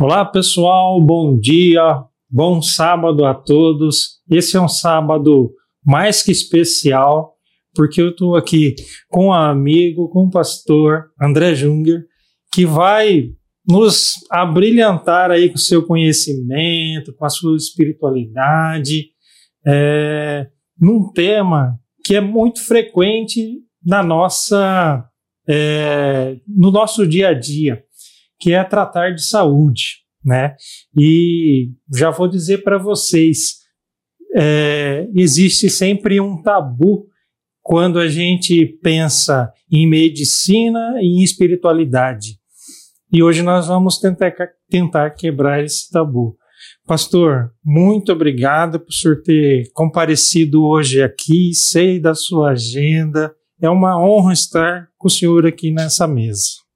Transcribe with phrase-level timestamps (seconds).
[0.00, 4.20] Olá, pessoal, bom dia, bom sábado a todos.
[4.30, 5.52] Esse é um sábado
[5.84, 7.34] mais que especial,
[7.74, 8.76] porque eu estou aqui
[9.08, 12.04] com um amigo, com o pastor André Junger,
[12.54, 13.30] que vai
[13.68, 19.06] nos abrilhantar aí com seu conhecimento, com a sua espiritualidade,
[19.66, 20.46] é,
[20.80, 25.04] num tema que é muito frequente na nossa,
[25.48, 27.82] é, no nosso dia a dia
[28.38, 30.54] que é tratar de saúde, né?
[30.96, 33.58] E já vou dizer para vocês,
[34.34, 37.06] é, existe sempre um tabu
[37.62, 42.38] quando a gente pensa em medicina e em espiritualidade.
[43.12, 44.32] E hoje nós vamos tentar,
[44.70, 46.36] tentar quebrar esse tabu.
[46.86, 51.52] Pastor, muito obrigado por senhor ter comparecido hoje aqui.
[51.54, 53.34] Sei da sua agenda.
[53.60, 56.67] É uma honra estar com o senhor aqui nessa mesa.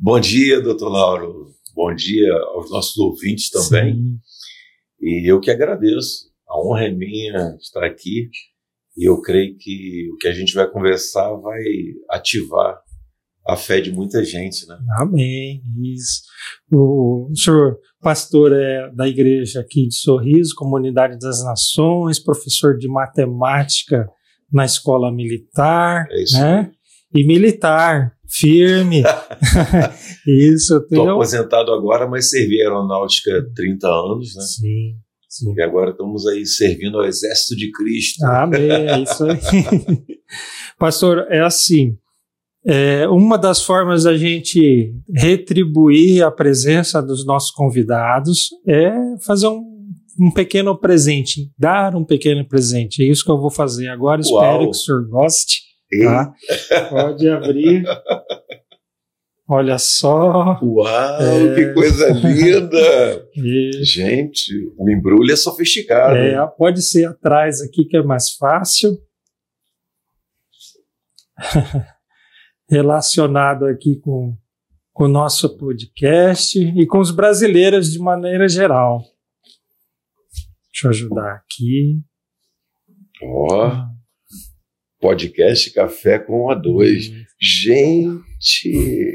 [0.00, 1.48] Bom dia, doutor Lauro.
[1.74, 3.94] Bom dia aos nossos ouvintes também.
[3.94, 4.18] Sim.
[5.00, 6.28] E eu que agradeço.
[6.48, 8.30] A honra é minha estar aqui.
[8.96, 11.60] E eu creio que o que a gente vai conversar vai
[12.10, 12.80] ativar
[13.48, 14.78] a fé de muita gente, né?
[15.00, 15.62] Amém.
[15.82, 16.22] Isso.
[16.72, 24.06] O, senhor pastor é da igreja aqui de Sorriso, Comunidade das Nações, professor de matemática
[24.52, 26.70] na escola militar, é isso né?
[27.14, 29.02] E militar, firme.
[30.26, 30.76] Isso.
[30.76, 34.42] Estou aposentado agora, mas servi aeronáutica há 30 anos, né?
[34.42, 34.96] Sim,
[35.28, 35.54] sim.
[35.56, 38.24] E agora estamos aí servindo ao exército de Cristo.
[38.26, 39.38] Amém, é isso aí.
[40.78, 41.96] Pastor, é assim,
[42.66, 48.92] é, uma das formas da gente retribuir a presença dos nossos convidados é
[49.24, 49.62] fazer um,
[50.20, 53.02] um pequeno presente, dar um pequeno presente.
[53.02, 54.20] É isso que eu vou fazer agora.
[54.22, 54.42] Uau.
[54.42, 55.67] Espero que o senhor goste.
[55.90, 56.34] Tá?
[56.90, 57.84] Pode abrir.
[59.48, 60.60] Olha só.
[60.62, 61.54] Uau, é...
[61.54, 63.26] que coisa linda!
[63.82, 66.16] Gente, o embrulho é sofisticado.
[66.16, 68.98] É, pode ser atrás aqui que é mais fácil.
[72.68, 74.36] Relacionado aqui com,
[74.92, 79.02] com o nosso podcast e com os brasileiros de maneira geral.
[80.70, 82.02] Deixa eu ajudar aqui.
[83.22, 83.68] Ó.
[83.68, 83.97] Oh
[85.00, 87.08] podcast Café com a dois.
[87.08, 87.24] Hum.
[87.40, 89.14] Gente,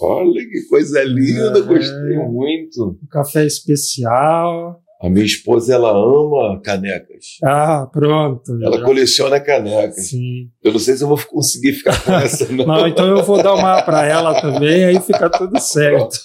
[0.00, 2.98] olha que coisa linda, é, gostei muito.
[3.02, 4.80] Um café especial.
[5.00, 7.36] A minha esposa, ela ama canecas.
[7.42, 8.52] Ah, pronto.
[8.62, 8.84] Ela já.
[8.84, 10.08] coleciona canecas.
[10.08, 10.50] Sim.
[10.62, 12.64] Eu não sei se eu vou conseguir ficar com essa, não.
[12.64, 16.16] não, então eu vou dar uma para ela também, aí fica tudo certo.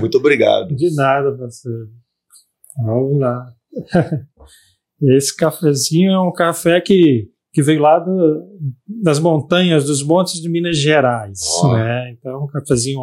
[0.00, 0.74] Muito obrigado.
[0.74, 1.88] De nada, parceiro.
[2.82, 3.46] Vamos lá.
[5.16, 8.42] Esse cafezinho é um café que que veio lá do,
[9.02, 11.38] das montanhas, dos montes de Minas Gerais.
[11.62, 11.72] Oh.
[11.72, 12.10] Né?
[12.10, 12.98] Então, um cafezinho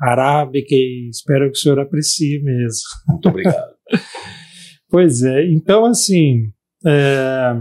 [0.00, 2.82] arábica e espero que o senhor aprecie mesmo.
[3.08, 3.74] Muito obrigado.
[4.88, 6.52] pois é, então assim,
[6.86, 7.52] é,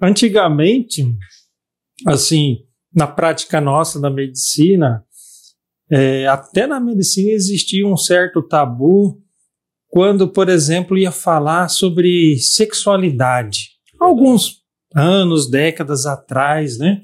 [0.00, 1.04] antigamente,
[2.06, 2.58] assim,
[2.94, 5.04] na prática nossa da medicina,
[5.90, 9.20] é, até na medicina existia um certo tabu
[9.88, 13.70] quando, por exemplo, ia falar sobre sexualidade.
[14.00, 14.65] Alguns
[14.96, 17.00] anos, décadas atrás, né?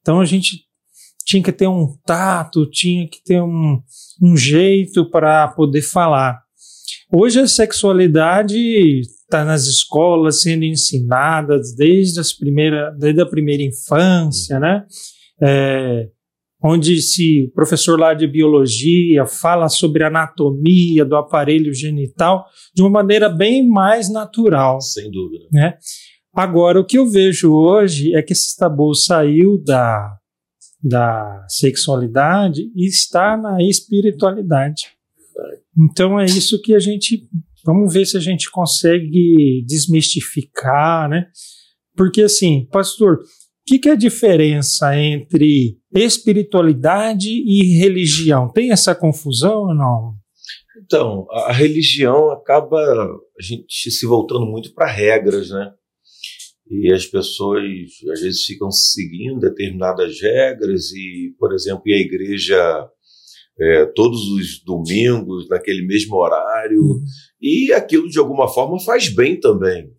[0.00, 0.66] Então a gente
[1.24, 3.80] tinha que ter um tato, tinha que ter um,
[4.22, 6.40] um jeito para poder falar.
[7.12, 14.60] Hoje a sexualidade está nas escolas sendo ensinada desde, as primeira, desde a primeira infância,
[14.60, 14.84] né?
[15.42, 16.08] É,
[16.62, 22.90] onde se o professor lá de biologia fala sobre anatomia do aparelho genital de uma
[22.90, 24.80] maneira bem mais natural.
[24.80, 25.44] Sem dúvida.
[25.52, 25.74] Né?
[26.36, 30.18] Agora, o que eu vejo hoje é que esse tabu saiu da,
[30.82, 34.88] da sexualidade e está na espiritualidade.
[35.78, 37.26] Então é isso que a gente.
[37.64, 41.26] Vamos ver se a gente consegue desmistificar, né?
[41.96, 43.20] Porque assim, pastor, o
[43.66, 48.48] que, que é a diferença entre espiritualidade e religião?
[48.52, 50.14] Tem essa confusão ou não?
[50.84, 55.72] Então, a religião acaba a gente se voltando muito para regras, né?
[56.70, 57.62] E as pessoas
[58.12, 62.88] às vezes ficam seguindo determinadas regras e, por exemplo, ir à igreja
[63.58, 67.04] é, todos os domingos naquele mesmo horário uhum.
[67.40, 69.90] e aquilo de alguma forma faz bem também.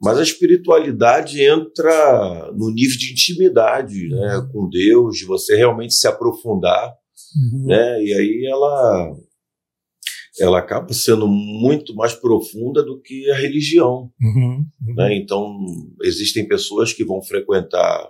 [0.00, 4.48] Mas a espiritualidade entra no nível de intimidade né, uhum.
[4.52, 6.94] com Deus, de você realmente se aprofundar,
[7.36, 7.66] uhum.
[7.66, 9.16] né, e aí ela
[10.40, 14.10] ela acaba sendo muito mais profunda do que a religião.
[14.20, 14.94] Uhum, uhum.
[14.94, 15.16] Né?
[15.16, 15.56] Então,
[16.02, 18.08] existem pessoas que vão frequentar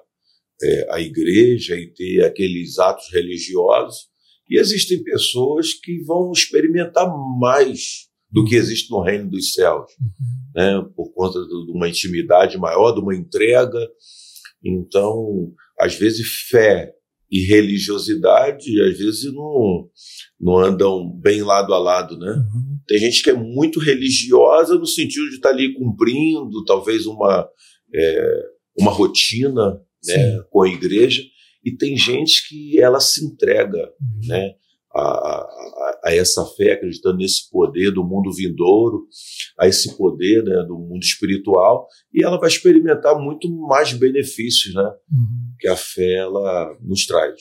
[0.63, 4.09] é, a igreja e ter aqueles atos religiosos
[4.49, 7.09] E existem pessoas que vão experimentar
[7.39, 10.53] mais do que existe no reino dos céus, uhum.
[10.55, 10.89] né?
[10.95, 13.79] por conta de uma intimidade maior, de uma entrega.
[14.63, 16.93] Então, às vezes, fé
[17.31, 19.89] e religiosidade, às vezes, não,
[20.41, 22.31] não andam bem lado a lado, né?
[22.31, 22.79] Uhum.
[22.87, 27.47] Tem gente que é muito religiosa no sentido de estar ali cumprindo, talvez, uma,
[27.95, 28.43] é,
[28.79, 31.23] uma rotina né, com a igreja,
[31.65, 34.29] e tem gente que ela se entrega, uhum.
[34.29, 34.55] né?
[34.99, 39.06] A, a, a, essa fé, acreditando nesse poder do mundo vindouro,
[39.59, 44.83] a esse poder né, do mundo espiritual, e ela vai experimentar muito mais benefícios né,
[44.83, 45.55] uhum.
[45.59, 47.41] que a fé ela nos traz.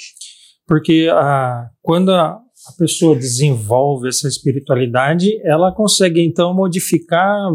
[0.67, 7.49] Porque a, quando a, a pessoa desenvolve essa espiritualidade, ela consegue então modificar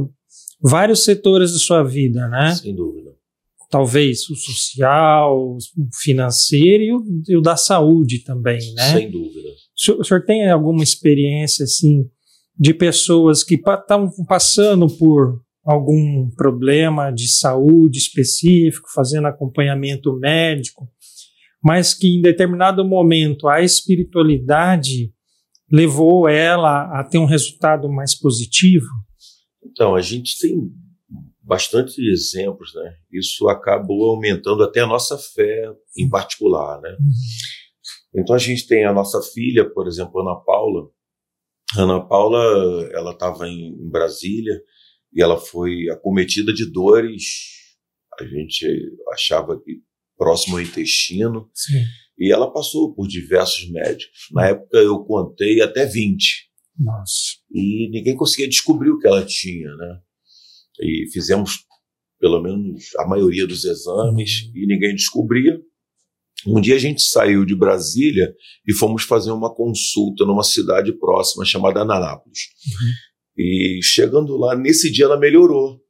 [0.63, 2.55] vários setores da sua vida, né?
[2.55, 3.13] Sem dúvida.
[3.69, 5.59] Talvez o social, o
[6.03, 8.93] financeiro e o, e o da saúde também, né?
[8.93, 9.49] Sem dúvida.
[9.99, 12.09] O senhor, tem alguma experiência, assim,
[12.59, 20.89] de pessoas que estão passando por algum problema de saúde específico, fazendo acompanhamento médico,
[21.63, 25.13] mas que em determinado momento a espiritualidade
[25.71, 28.87] levou ela a ter um resultado mais positivo?
[29.65, 30.71] Então, a gente tem
[31.43, 32.95] bastante exemplos, né?
[33.11, 36.91] Isso acabou aumentando até a nossa fé em particular, né?
[36.91, 37.11] Uhum.
[38.15, 40.91] Então a gente tem a nossa filha, por exemplo, Ana Paula.
[41.77, 44.61] Ana Paula, ela estava em Brasília
[45.13, 47.25] e ela foi acometida de dores.
[48.21, 48.67] A gente
[49.13, 49.81] achava que
[50.17, 51.51] próximo ao intestino.
[51.55, 51.83] Sim.
[52.19, 54.29] E ela passou por diversos médicos.
[54.31, 56.51] Na época eu contei até 20.
[56.79, 57.39] Nossa.
[57.51, 60.01] E ninguém conseguia descobrir o que ela tinha, né?
[60.81, 61.67] E fizemos
[62.21, 64.53] pelo menos a maioria dos exames uhum.
[64.55, 65.61] e ninguém descobria.
[66.47, 68.33] Um dia a gente saiu de Brasília
[68.67, 72.41] e fomos fazer uma consulta numa cidade próxima chamada Anápolis.
[72.67, 72.93] Uhum.
[73.39, 75.81] E chegando lá, nesse dia ela melhorou.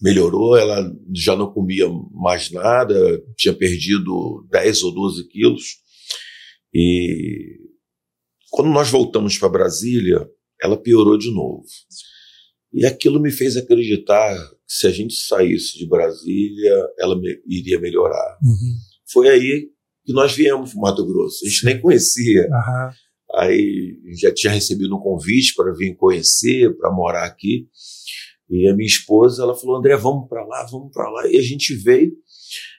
[0.00, 5.64] Melhorou, ela já não comia mais nada, tinha perdido 10 ou 12 quilos.
[6.72, 7.58] E
[8.50, 10.24] quando nós voltamos para Brasília,
[10.62, 11.64] ela piorou de novo.
[12.72, 17.80] E aquilo me fez acreditar que se a gente saísse de Brasília, ela me, iria
[17.80, 18.38] melhorar.
[18.42, 18.76] Uhum.
[19.12, 19.68] Foi aí
[20.04, 21.44] que nós viemos para Mato Grosso.
[21.44, 22.42] A gente nem conhecia.
[22.42, 22.90] Uhum.
[23.36, 27.66] Aí já tinha recebido um convite para vir conhecer, para morar aqui.
[28.48, 31.26] E a minha esposa, ela falou: André, vamos para lá, vamos para lá.
[31.28, 32.12] E a gente veio.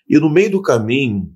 [0.10, 1.32] E no meio do caminho,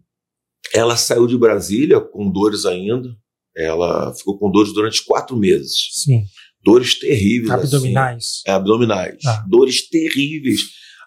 [0.73, 3.15] ela saiu de Brasília com dores ainda.
[3.55, 5.75] Ela ficou com dores durante quatro meses.
[6.03, 6.23] Sim.
[6.63, 7.51] Dores terríveis.
[7.51, 7.75] Assim.
[7.75, 8.23] Abdominais.
[8.23, 8.43] Assim.
[8.47, 9.25] É, abdominais.
[9.27, 9.45] Ah.
[9.47, 10.61] Dores terríveis,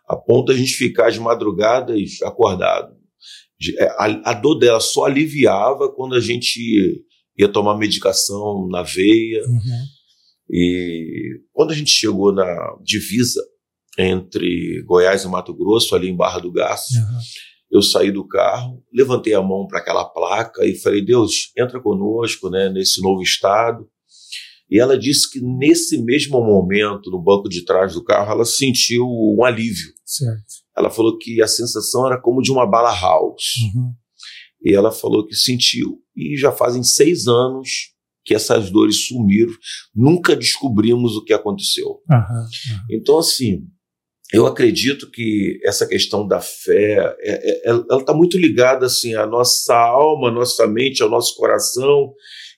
[0.08, 2.95] a ponto de a gente ficar de madrugadas acordado.
[3.78, 7.04] É, a, a dor dela só aliviava quando a gente
[7.38, 9.42] ia tomar medicação na veia.
[9.46, 9.84] Uhum.
[10.50, 13.42] E quando a gente chegou na divisa
[13.98, 17.18] entre Goiás e Mato Grosso, ali em Barra do Garço, uhum.
[17.70, 22.48] eu saí do carro, levantei a mão para aquela placa e falei: Deus, entra conosco
[22.50, 23.88] né, nesse novo estado.
[24.70, 29.06] E ela disse que nesse mesmo momento, no banco de trás do carro, ela sentiu
[29.06, 29.92] um alívio.
[30.04, 30.44] Certo.
[30.76, 33.54] Ela falou que a sensação era como de uma bala house.
[33.74, 33.94] Uhum.
[34.64, 35.98] E ela falou que sentiu.
[36.16, 39.52] E já fazem seis anos que essas dores sumiram.
[39.94, 41.86] Nunca descobrimos o que aconteceu.
[42.10, 42.16] Uhum.
[42.16, 42.86] Uhum.
[42.90, 43.64] Então, assim,
[44.32, 49.24] eu acredito que essa questão da fé, é, é, ela está muito ligada assim à
[49.24, 52.12] nossa alma, à nossa mente, ao nosso coração.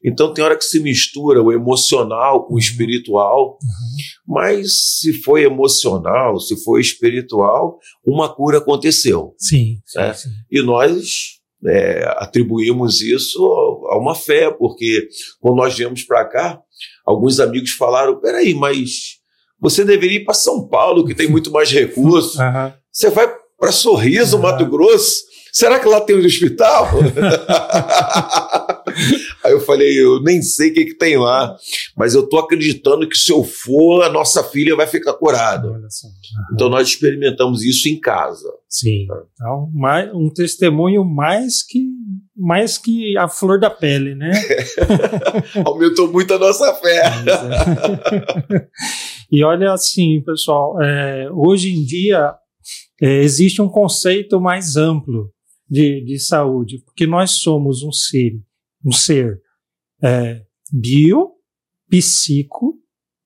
[0.04, 2.58] Então tem hora que se mistura o emocional com o uhum.
[2.58, 4.34] espiritual, uhum.
[4.34, 9.34] mas se foi emocional, se foi espiritual, uma cura aconteceu.
[9.36, 9.78] Sim.
[9.96, 10.14] Né?
[10.14, 10.34] sim, sim.
[10.50, 13.42] E nós é, atribuímos isso
[13.90, 15.08] a uma fé, porque
[15.40, 16.60] quando nós viemos para cá,
[17.04, 19.18] alguns amigos falaram: peraí, mas
[19.60, 22.38] você deveria ir para São Paulo, que tem muito mais recursos.
[22.48, 22.72] Uhum.
[22.90, 24.42] Você vai para Sorriso, uhum.
[24.42, 25.22] Mato Grosso.
[25.52, 26.88] Será que lá tem um hospital?
[29.44, 31.56] Aí eu falei, eu nem sei o que, que tem lá,
[31.96, 35.68] mas eu tô acreditando que se eu for, a nossa filha vai ficar curada.
[36.52, 38.48] Então nós experimentamos isso em casa.
[38.68, 39.06] Sim.
[39.32, 41.86] Então, mais, um testemunho mais que
[42.40, 44.30] mais que a flor da pele, né?
[45.66, 47.02] Aumentou muito a nossa fé.
[49.30, 52.34] E olha assim, pessoal, é, hoje em dia
[53.00, 55.30] é, existe um conceito mais amplo
[55.68, 58.40] de, de saúde, porque nós somos um ser
[58.84, 59.40] um ser
[60.02, 60.42] é,
[60.72, 61.32] bio,
[61.88, 62.74] psico,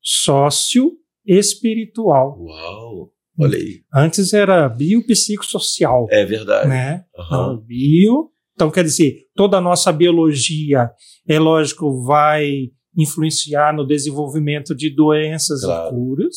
[0.00, 0.92] sócio,
[1.26, 2.38] espiritual.
[2.40, 3.12] Uau!
[3.38, 3.82] Olha aí.
[3.94, 6.06] Antes era bio, psico, social.
[6.10, 6.68] É verdade.
[6.68, 7.04] Né?
[7.16, 7.24] Uhum.
[7.24, 10.90] Então, bio, Então, quer dizer, toda a nossa biologia,
[11.26, 15.88] é lógico, vai influenciar no desenvolvimento de doenças claro.
[15.88, 16.36] e curas.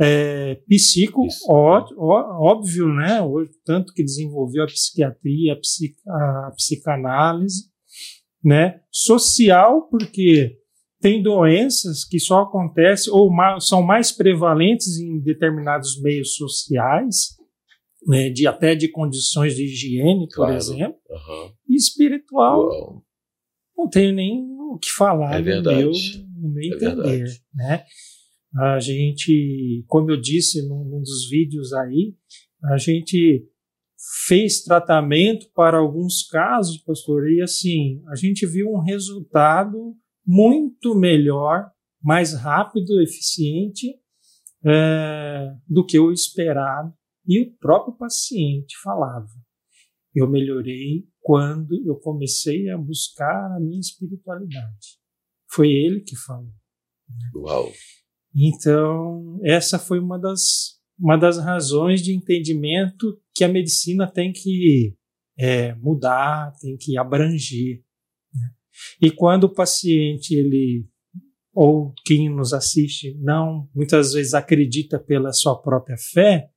[0.00, 3.18] É, psico, ó, ó, óbvio, né?
[3.64, 7.71] Tanto que desenvolveu a psiquiatria, a, psic, a psicanálise,
[8.42, 8.80] né?
[8.90, 10.58] Social, porque
[11.00, 13.30] tem doenças que só acontecem ou
[13.60, 17.36] são mais prevalentes em determinados meios sociais,
[18.06, 20.54] né, de até de condições de higiene, por claro.
[20.54, 21.52] exemplo, uhum.
[21.68, 22.68] e espiritual.
[22.68, 23.04] Uau.
[23.76, 25.78] Não tenho nem o que falar é verdade.
[25.78, 25.92] meu,
[26.40, 27.84] no meu é entender, né?
[28.60, 32.14] A gente, como eu disse num, num dos vídeos aí,
[32.70, 33.44] a gente
[34.26, 41.70] fez tratamento para alguns casos, pastor, e assim, a gente viu um resultado muito melhor,
[42.02, 43.94] mais rápido, eficiente
[44.64, 46.92] é, do que o esperado.
[47.26, 49.28] E o próprio paciente falava:
[50.14, 54.98] eu melhorei quando eu comecei a buscar a minha espiritualidade.
[55.50, 56.52] Foi ele que falou.
[57.08, 57.30] Né?
[57.36, 57.72] Uau!
[58.34, 64.94] Então, essa foi uma das, uma das razões de entendimento que a medicina tem que
[65.38, 67.82] é, mudar, tem que abranger.
[68.34, 68.50] Né?
[69.00, 70.86] E quando o paciente, ele,
[71.54, 76.48] ou quem nos assiste, não, muitas vezes acredita pela sua própria fé,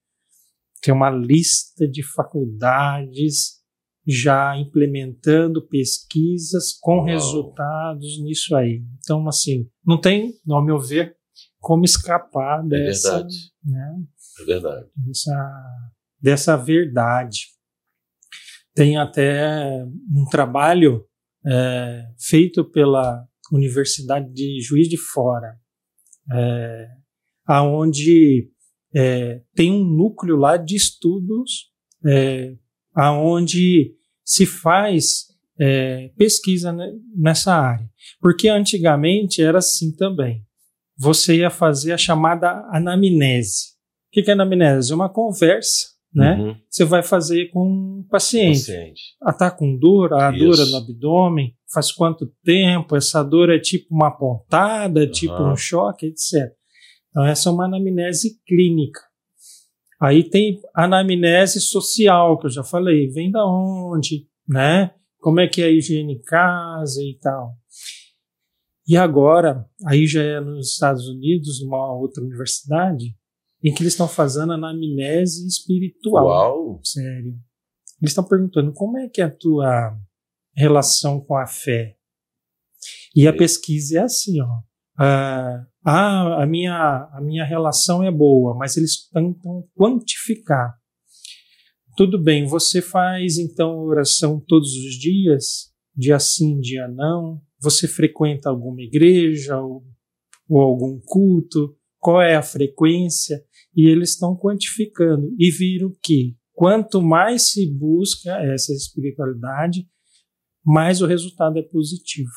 [0.82, 3.56] tem uma lista de faculdades
[4.08, 7.06] já implementando pesquisas com Uau.
[7.06, 8.84] resultados nisso aí.
[9.00, 11.18] Então, assim, não tem, ao meu ver,
[11.60, 13.36] como escapar é dessa, é verdade.
[13.64, 14.04] Né,
[14.40, 14.88] é verdade.
[14.96, 15.64] Dessa,
[16.22, 17.48] dessa verdade.
[18.74, 21.06] Tem até um trabalho
[21.46, 25.56] é, feito pela Universidade de Juiz de Fora,
[26.32, 26.88] é,
[27.46, 28.52] aonde
[28.94, 31.72] é, tem um núcleo lá de estudos
[32.06, 32.56] é,
[32.94, 35.28] aonde se faz
[35.60, 36.76] é, pesquisa
[37.16, 37.90] nessa área.
[38.20, 40.46] Porque antigamente era assim também
[40.98, 43.75] você ia fazer a chamada anamnese.
[44.16, 44.94] O que é anamnese?
[44.94, 46.38] Uma conversa, né?
[46.38, 46.56] Uhum.
[46.70, 48.60] Você vai fazer com o paciente.
[48.60, 49.02] paciente.
[49.22, 50.46] Ah, tá com dor, a Isso.
[50.46, 55.12] dor é no abdômen, faz quanto tempo, essa dor é tipo uma pontada, uhum.
[55.12, 56.54] tipo um choque, etc.
[57.10, 59.02] Então, essa é uma anamnese clínica.
[60.02, 64.92] Aí tem anamnese social, que eu já falei, vem da onde, né?
[65.20, 67.54] Como é que é a higiene em casa e tal.
[68.88, 73.16] E agora, aí já é nos Estados Unidos, numa outra universidade,
[73.66, 76.26] em que eles estão fazendo anamnese espiritual.
[76.26, 76.82] Uau!
[76.84, 77.36] Sério.
[78.00, 79.98] Eles estão perguntando como é que é a tua
[80.56, 81.98] relação com a fé.
[83.16, 84.62] E a pesquisa é assim, ó.
[85.00, 90.76] Ah, ah, a minha, a minha relação é boa, mas eles tentam quantificar.
[91.98, 95.74] Tudo bem, você faz então oração todos os dias?
[95.96, 97.42] Dia sim, dia não?
[97.62, 99.84] Você frequenta alguma igreja ou,
[100.48, 101.76] ou algum culto?
[102.00, 103.44] Qual é a frequência?
[103.76, 109.88] E eles estão quantificando e viram que quanto mais se busca essa espiritualidade,
[110.64, 112.32] mais o resultado é positivo.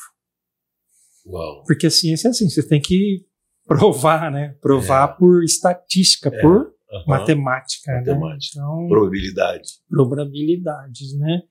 [1.25, 1.63] Uau.
[1.65, 3.25] Porque a ciência é assim, você tem que
[3.65, 4.55] provar, né?
[4.61, 5.17] Provar é.
[5.17, 6.41] por estatística, é.
[6.41, 7.03] por uhum.
[7.07, 7.99] matemática, né?
[7.99, 8.59] matemática.
[8.59, 8.65] Né?
[8.65, 9.69] Então, probabilidade.
[9.87, 11.41] Probabilidades, né?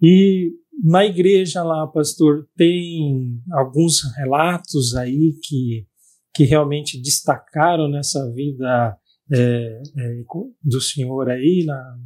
[0.00, 5.86] E na igreja lá, pastor, tem alguns relatos aí que,
[6.34, 8.96] que realmente destacaram nessa vida
[9.32, 10.24] é, é,
[10.62, 11.98] do senhor aí, na,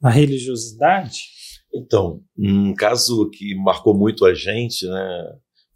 [0.00, 1.20] na religiosidade?
[1.74, 5.32] Então, um caso que marcou muito a gente, né,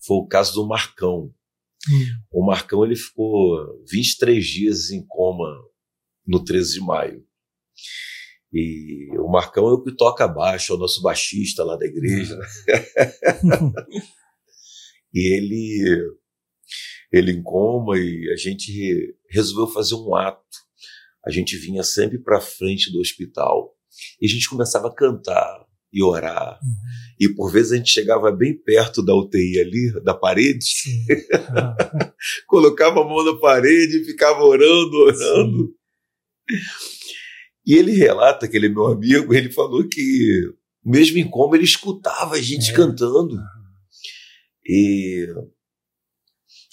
[0.07, 1.33] foi o caso do Marcão.
[1.91, 2.05] Hum.
[2.31, 5.49] O Marcão ele ficou 23 dias em coma
[6.26, 7.25] no 13 de maio.
[8.53, 12.37] E o Marcão é o que toca baixo, é o nosso baixista lá da igreja.
[12.37, 12.47] Né?
[15.12, 16.00] e ele,
[17.13, 20.41] ele em coma e a gente resolveu fazer um ato.
[21.27, 23.75] A gente vinha sempre para frente do hospital
[24.21, 26.59] e a gente começava a cantar e orar.
[26.63, 26.77] Uhum.
[27.19, 30.67] E por vezes a gente chegava bem perto da UTI ali, da parede,
[32.47, 35.67] colocava a mão na parede e ficava orando, orando.
[35.67, 36.59] Sim.
[37.67, 40.53] E ele relata, aquele meu amigo, ele falou que,
[40.85, 42.75] mesmo em coma, ele escutava a gente é.
[42.75, 43.37] cantando.
[44.65, 45.27] E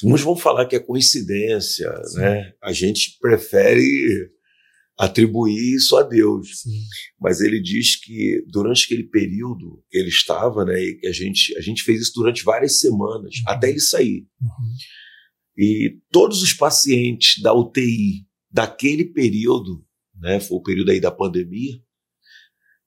[0.04, 2.20] uns vão falar que é coincidência, Sim.
[2.20, 2.54] né?
[2.62, 4.32] A gente prefere
[4.98, 6.62] atribuir isso a Deus.
[6.62, 6.84] Sim.
[7.20, 11.56] Mas ele diz que durante aquele período que ele estava, né, e que a gente
[11.58, 13.44] a gente fez isso durante várias semanas uhum.
[13.48, 14.28] até ele sair.
[14.42, 14.76] Uhum.
[15.58, 21.74] E todos os pacientes da UTI daquele período né, foi o período aí da pandemia,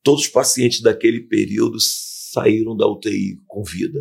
[0.03, 4.01] todos os pacientes daquele período saíram da UTI com vida.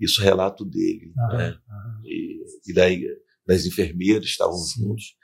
[0.00, 1.12] Isso é relato dele.
[1.32, 1.56] né?
[2.04, 3.04] E, e daí
[3.48, 4.82] das enfermeiras estavam Sim.
[4.82, 5.14] juntos.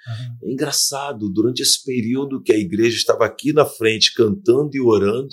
[0.42, 5.28] É engraçado, durante esse período que a igreja estava aqui na frente cantando e orando,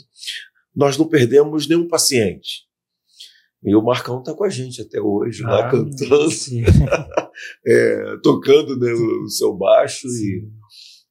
[0.76, 2.70] nós não perdemos nenhum paciente.
[3.64, 6.28] E o Marcão está com a gente até hoje, ah, lá cantando,
[7.66, 10.50] é, tocando né, o seu baixo e,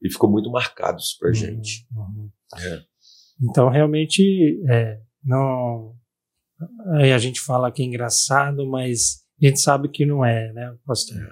[0.03, 1.87] e, ficou muito marcado isso para a uhum, gente.
[1.95, 2.31] Uhum.
[2.59, 2.83] É.
[3.43, 5.95] Então, realmente, é, não,
[7.15, 11.17] a gente fala que é engraçado, mas a gente sabe que não é, né, pastor?
[11.17, 11.31] É.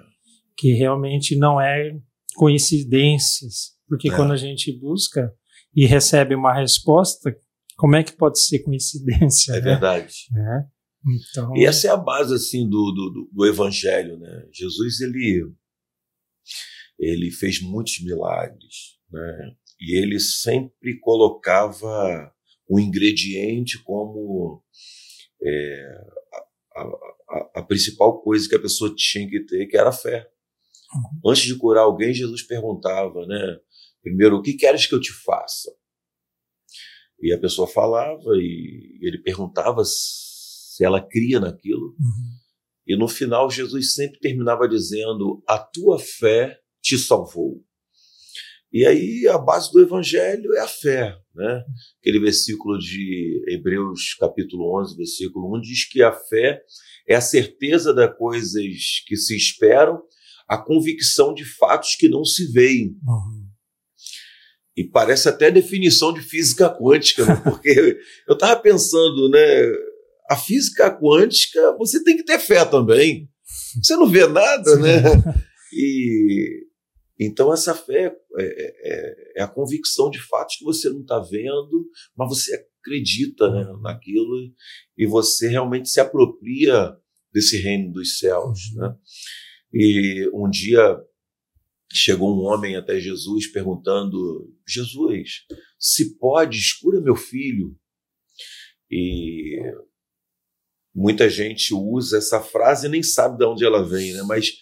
[0.56, 1.98] Que realmente não é
[2.34, 4.14] coincidências, porque é.
[4.16, 5.32] quando a gente busca
[5.74, 7.36] e recebe uma resposta,
[7.76, 9.52] como é que pode ser coincidência?
[9.52, 9.60] É né?
[9.60, 10.14] verdade.
[10.36, 10.78] É.
[11.30, 11.56] Então...
[11.56, 14.44] E essa é a base assim do, do, do, evangelho, né?
[14.52, 15.52] Jesus ele
[16.98, 19.52] ele fez muitos milagres, né?
[19.80, 22.32] E ele sempre colocava
[22.68, 24.62] um ingrediente como
[25.42, 25.98] é,
[26.74, 30.28] a, a, a, principal coisa que a pessoa tinha que ter, que era a fé.
[30.94, 31.30] Uhum.
[31.30, 33.58] Antes de curar alguém, Jesus perguntava, né?
[34.02, 35.70] Primeiro, o que queres que eu te faça?
[37.20, 41.96] E a pessoa falava e ele perguntava se ela cria naquilo.
[41.98, 42.38] Uhum.
[42.86, 47.62] E no final, Jesus sempre terminava dizendo: A tua fé te salvou.
[48.72, 51.16] E aí a base do evangelho é a fé.
[51.34, 51.64] Né?
[52.00, 56.60] Aquele versículo de Hebreus, capítulo 11, versículo 1, diz que a fé
[57.08, 58.62] é a certeza das coisas
[59.06, 60.02] que se esperam,
[60.46, 62.96] a convicção de fatos que não se veem.
[63.06, 63.48] Uhum.
[64.76, 67.36] E parece até definição de física quântica, né?
[67.42, 67.98] porque
[68.28, 69.64] eu estava pensando, né?
[70.30, 73.28] A física quântica, você tem que ter fé também.
[73.82, 75.02] Você não vê nada, né?
[75.70, 76.67] E
[77.18, 81.18] então essa fé é, é, é, é, a convicção de fatos que você não está
[81.18, 84.52] vendo, mas você acredita né, naquilo
[84.96, 86.96] e você realmente se apropria
[87.32, 88.72] desse reino dos céus.
[88.74, 88.94] Né?
[89.72, 90.96] E um dia
[91.92, 95.44] chegou um homem até Jesus perguntando: Jesus,
[95.78, 97.76] se podes, cura meu filho.
[98.90, 99.60] E
[100.94, 104.22] muita gente usa essa frase e nem sabe de onde ela vem, né?
[104.22, 104.52] mas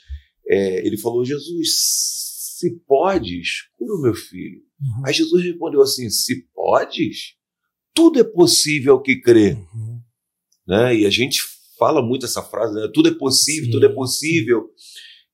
[0.49, 2.26] é, ele falou: Jesus,
[2.57, 4.63] se podes, cura o meu filho.
[4.81, 5.07] Uhum.
[5.07, 7.35] Aí Jesus respondeu assim: se podes,
[7.93, 9.53] tudo é possível ao que crê.
[9.53, 10.01] Uhum.
[10.67, 11.01] Né?
[11.01, 11.43] E a gente
[11.79, 12.91] fala muito essa frase, né?
[12.95, 13.71] tudo é possível, Sim.
[13.73, 14.71] tudo é possível.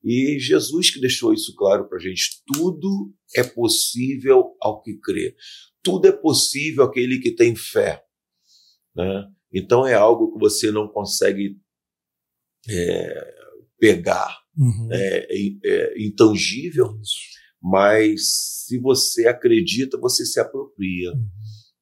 [0.03, 5.37] E Jesus que deixou isso claro para a gente: tudo é possível ao que crê.
[5.81, 8.03] Tudo é possível àquele que tem fé.
[8.97, 9.29] Né?
[9.55, 11.57] Então é algo que você não consegue
[12.69, 13.35] é,
[13.79, 14.89] pegar, uhum.
[14.93, 15.27] é,
[15.65, 17.17] é, intangível, Isso.
[17.63, 21.13] mas se você acredita, você se apropria.
[21.13, 21.29] Uhum.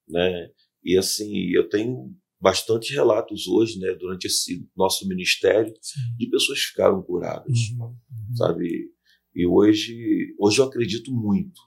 [0.09, 0.48] Né?
[0.85, 6.00] E assim, eu tenho bastante relatos hoje, né, durante esse nosso ministério, Sim.
[6.18, 7.87] de pessoas que ficaram curadas, uhum.
[7.87, 8.37] uhum.
[8.37, 8.90] sabe?
[9.35, 11.61] E hoje, hoje eu acredito muito.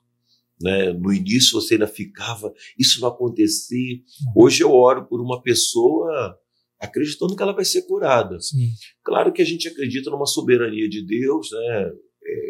[0.60, 0.94] Né?
[0.94, 4.04] No início você ainda ficava, isso não acontecer.
[4.36, 4.44] Uhum.
[4.44, 6.38] Hoje eu oro por uma pessoa
[6.84, 8.40] acreditando que ela vai ser curada.
[8.40, 8.74] Sim.
[9.04, 11.92] Claro que a gente acredita numa soberania de Deus, né?
[12.26, 12.50] É,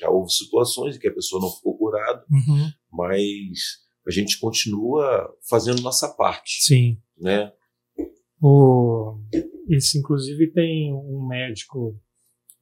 [0.00, 2.70] já houve situações em que a pessoa não ficou curada, uhum.
[2.92, 6.62] mas a gente continua fazendo nossa parte.
[6.62, 6.98] Sim.
[7.18, 7.52] Né?
[8.42, 9.18] O,
[9.68, 11.98] esse, inclusive, tem um médico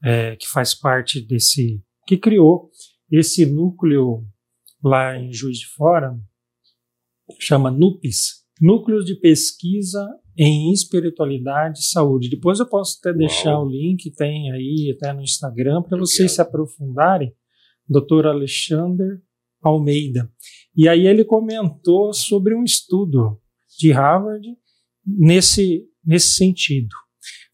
[0.04, 2.70] é, que faz parte desse, que criou
[3.10, 4.24] esse núcleo
[4.82, 6.18] lá em Juiz de Fora,
[7.38, 10.06] chama NUPES, Núcleo de Pesquisa
[10.36, 12.30] em espiritualidade e saúde.
[12.30, 13.66] Depois eu posso até deixar Uau.
[13.66, 17.34] o link, tem aí até no Instagram, para vocês se aprofundarem.
[17.88, 18.26] Dr.
[18.26, 19.20] Alexander
[19.60, 20.30] Almeida.
[20.76, 23.38] E aí ele comentou sobre um estudo
[23.78, 24.46] de Harvard
[25.06, 26.94] nesse, nesse sentido.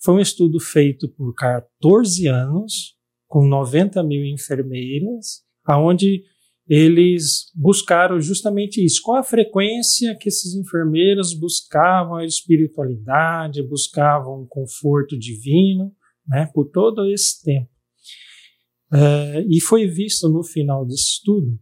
[0.01, 6.23] Foi um estudo feito por 14 anos, com 90 mil enfermeiras, aonde
[6.68, 9.00] eles buscaram justamente isso.
[9.02, 15.92] Qual a frequência que esses enfermeiros buscavam a espiritualidade, buscavam um conforto divino,
[16.28, 17.70] né, por todo esse tempo.
[18.92, 21.59] É, e foi visto no final desse estudo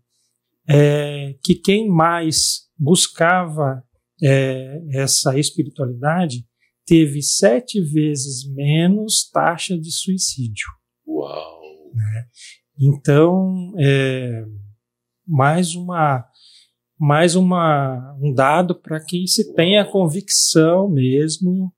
[0.68, 3.82] é, que quem mais buscava
[4.22, 6.44] é, essa espiritualidade
[6.84, 10.66] teve sete vezes menos taxa de suicídio.
[11.06, 11.90] Uau!
[11.92, 12.26] Né?
[12.78, 14.44] Então, é,
[15.26, 16.24] mais uma
[16.98, 21.70] mais uma, um dado para que se tenha a convicção mesmo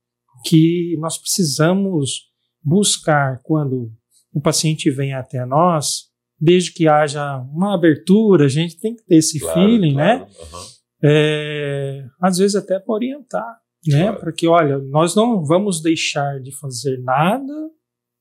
[0.45, 2.29] que nós precisamos
[2.63, 3.91] buscar quando
[4.33, 6.05] o paciente vem até nós,
[6.41, 10.19] desde que haja uma abertura, a gente tem que ter esse claro, feeling, né?
[10.19, 10.31] claro.
[10.31, 10.37] né?
[10.53, 10.67] Uhum.
[11.03, 14.05] é, às vezes até para orientar, né?
[14.05, 14.21] Claro.
[14.21, 17.53] Para que, olha, nós não vamos deixar de fazer nada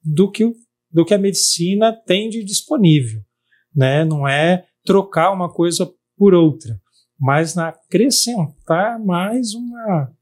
[0.04, 0.52] do que,
[0.92, 3.22] do que a medicina tem de disponível,
[3.76, 4.04] né?
[4.04, 6.82] Não é trocar uma coisa por outra,
[7.20, 10.14] mas na acrescentar mais uma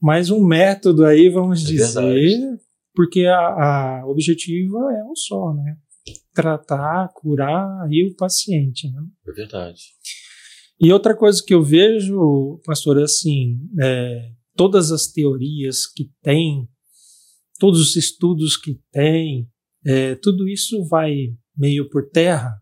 [0.00, 2.60] mais um método aí, vamos é dizer, verdade.
[2.94, 5.76] porque a, a objetivo é um só, né?
[6.34, 9.02] Tratar, curar aí o paciente, né?
[9.26, 9.80] É verdade.
[10.80, 16.68] E outra coisa que eu vejo, pastor, é assim, é, todas as teorias que tem,
[17.58, 19.48] todos os estudos que tem,
[19.84, 22.54] é, tudo isso vai meio por terra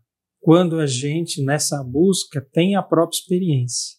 [0.45, 3.97] quando a gente, nessa busca, tem a própria experiência.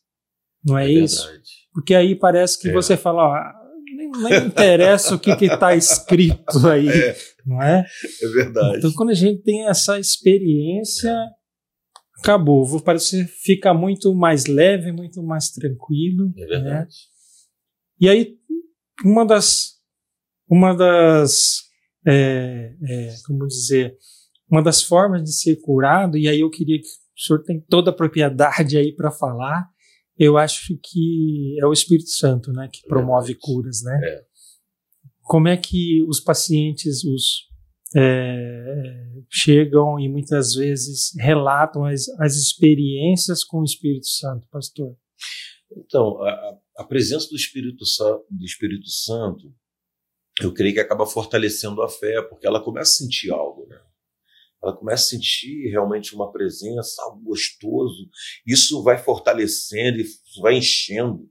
[0.65, 1.25] Não é, é isso?
[1.27, 1.51] Verdade.
[1.75, 2.73] Porque aí parece que é.
[2.73, 7.17] você fala, ó, nem, nem interessa o que está escrito aí, é.
[7.45, 7.85] não é?
[8.23, 8.79] É verdade.
[8.79, 11.13] Então, quando a gente tem essa experiência,
[12.21, 12.81] acabou.
[12.81, 16.33] Parece fica muito mais leve, muito mais tranquilo.
[16.39, 16.71] É verdade.
[16.71, 16.87] Né?
[18.03, 18.37] E aí,
[19.05, 19.81] uma das,
[20.49, 21.65] uma das,
[22.07, 23.97] é, é, como dizer,
[24.51, 27.91] uma das formas de ser curado, e aí eu queria que o senhor tem toda
[27.91, 29.69] a propriedade aí para falar,
[30.19, 34.01] eu acho que é o Espírito Santo, né, que promove curas, né?
[34.03, 34.25] É.
[35.23, 37.47] Como é que os pacientes, os
[37.97, 44.97] é, chegam e muitas vezes relatam as, as experiências com o Espírito Santo, pastor?
[45.77, 47.85] Então, a, a presença do Espírito,
[48.31, 49.53] do Espírito Santo,
[50.41, 53.81] eu creio que acaba fortalecendo a fé, porque ela começa a sentir algo, né?
[54.67, 58.09] Ela começa a sentir realmente uma presença, algo gostoso.
[58.45, 61.31] Isso vai fortalecendo, isso vai enchendo.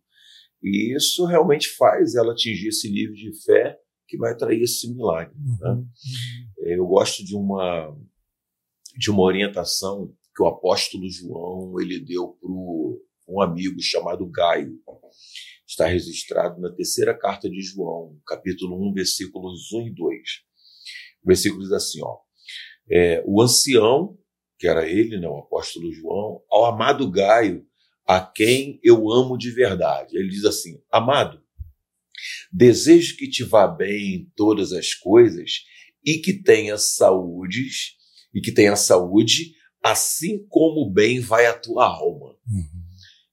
[0.63, 5.35] E isso realmente faz ela atingir esse nível de fé que vai trair esse milagre.
[5.35, 5.69] Uhum, né?
[5.71, 5.87] uhum.
[6.59, 7.93] Eu gosto de uma
[8.97, 14.79] de uma orientação que o apóstolo João ele deu para um amigo chamado Gaio.
[15.67, 20.19] Está registrado na terceira carta de João, capítulo 1, versículos 1 e 2.
[21.23, 22.19] O versículo diz assim, ó,
[22.89, 24.17] é, o ancião,
[24.57, 27.65] que era ele, né, o apóstolo João, ao amado Gaio,
[28.07, 30.17] a quem eu amo de verdade.
[30.17, 31.41] Ele diz assim, amado,
[32.51, 35.63] desejo que te vá bem em todas as coisas
[36.05, 37.67] e que tenha saúde,
[38.33, 42.37] e que tenha saúde, assim como bem vai a tua alma.
[42.47, 42.85] Uhum.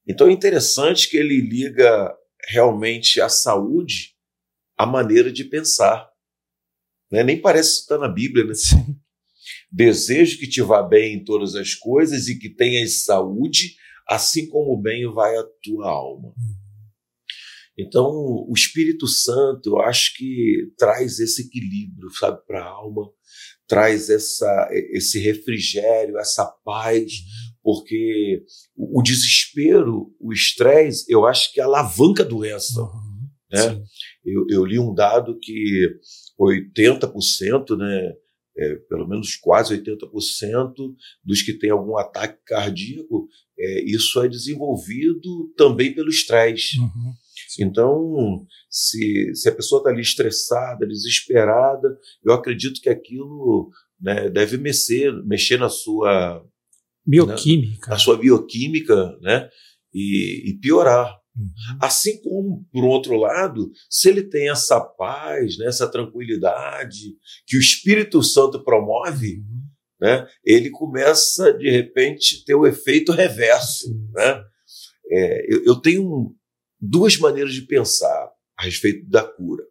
[0.08, 2.14] Então é interessante que ele liga
[2.48, 4.14] realmente a saúde
[4.76, 6.10] à maneira de pensar.
[7.10, 7.22] Né?
[7.22, 8.54] Nem parece estar na Bíblia, né?
[8.54, 8.96] Sim.
[9.72, 13.76] Desejo que te vá bem em todas as coisas e que tenhas saúde,
[14.08, 16.34] assim como bem vai a tua alma.
[17.78, 23.10] Então, o Espírito Santo, eu acho que traz esse equilíbrio, sabe, para a alma,
[23.66, 27.10] traz essa, esse refrigério, essa paz,
[27.62, 28.44] porque
[28.76, 32.82] o desespero, o estresse, eu acho que alavanca a doença.
[32.82, 33.82] Uhum, né?
[34.24, 35.88] Eu, eu, li um dado que
[36.38, 38.12] 80%, né,
[38.56, 40.72] é, pelo menos quase 80%
[41.24, 46.78] dos que têm algum ataque cardíaco, é, isso é desenvolvido também pelo estresse.
[46.78, 47.12] Uhum.
[47.60, 51.88] Então, se, se a pessoa está ali estressada, desesperada,
[52.24, 56.44] eu acredito que aquilo né, deve mexer, mexer na sua
[57.06, 59.48] bioquímica, na, na sua bioquímica, né,
[59.92, 61.21] e, e piorar.
[61.36, 61.78] Uhum.
[61.80, 67.16] Assim como, por outro lado, se ele tem essa paz, né, essa tranquilidade
[67.46, 69.62] que o Espírito Santo promove, uhum.
[70.00, 74.44] né, ele começa de repente ter o efeito reverso, né?
[75.10, 76.34] É, eu, eu, tenho
[76.80, 79.64] duas maneiras de pensar a respeito da cura.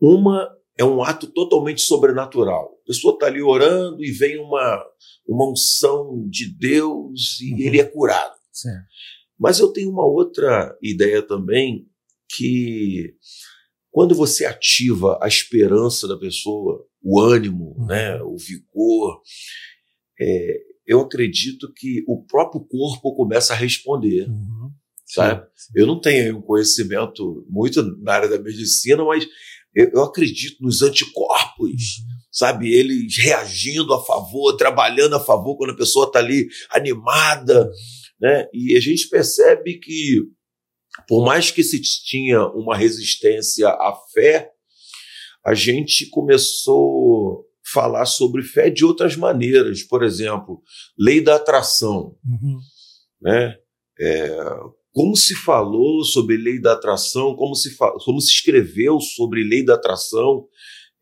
[0.00, 2.76] Uma é um ato totalmente sobrenatural.
[2.82, 4.84] A pessoa está ali orando e vem uma,
[5.28, 7.60] uma unção de Deus e uhum.
[7.60, 8.34] ele é curado.
[8.50, 8.84] Certo.
[9.38, 11.86] Mas eu tenho uma outra ideia também
[12.28, 13.14] que
[13.90, 17.86] quando você ativa a esperança da pessoa, o ânimo, uhum.
[17.86, 19.20] né, o vigor,
[20.20, 24.28] é, eu acredito que o próprio corpo começa a responder.
[24.28, 24.72] Uhum.
[25.06, 25.46] Sabe?
[25.54, 25.72] Sim.
[25.76, 29.26] Eu não tenho um conhecimento muito na área da medicina, mas
[29.74, 32.13] eu, eu acredito nos anticorpos, uhum.
[32.34, 32.74] Sabe?
[32.74, 37.70] Eles reagindo a favor, trabalhando a favor quando a pessoa está ali animada,
[38.20, 38.48] né?
[38.52, 40.20] E a gente percebe que,
[41.06, 44.50] por mais que se tinha uma resistência à fé,
[45.46, 49.84] a gente começou a falar sobre fé de outras maneiras.
[49.84, 50.60] Por exemplo,
[50.98, 52.58] lei da atração, uhum.
[53.22, 53.56] né?
[54.00, 54.36] É,
[54.92, 59.74] como se falou sobre lei da atração, como se, como se escreveu sobre lei da
[59.74, 60.48] atração.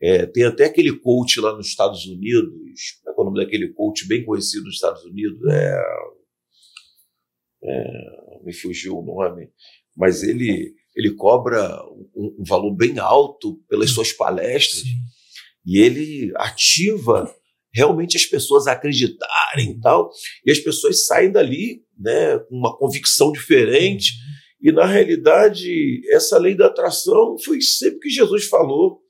[0.03, 2.53] É, tem até aquele coach lá nos Estados Unidos,
[3.05, 5.41] como é, é o nome daquele coach bem conhecido nos Estados Unidos?
[5.49, 5.83] É,
[7.65, 9.49] é, me fugiu o nome,
[9.97, 11.81] mas ele, ele cobra
[12.17, 14.97] um, um valor bem alto pelas suas palestras Sim.
[15.65, 17.33] e ele ativa
[17.73, 20.11] realmente as pessoas a acreditarem e tal,
[20.45, 24.11] e as pessoas saem dali né, com uma convicção diferente.
[24.11, 24.69] Uhum.
[24.69, 29.02] E na realidade, essa lei da atração foi sempre que Jesus falou,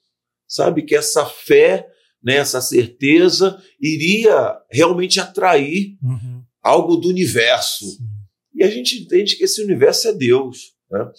[0.53, 0.83] sabe?
[0.83, 1.89] Que essa fé,
[2.23, 6.43] né, essa certeza, iria realmente atrair uhum.
[6.63, 7.87] algo do universo.
[7.87, 8.09] Sim.
[8.55, 10.73] E a gente entende que esse universo é Deus.
[10.91, 11.11] Né?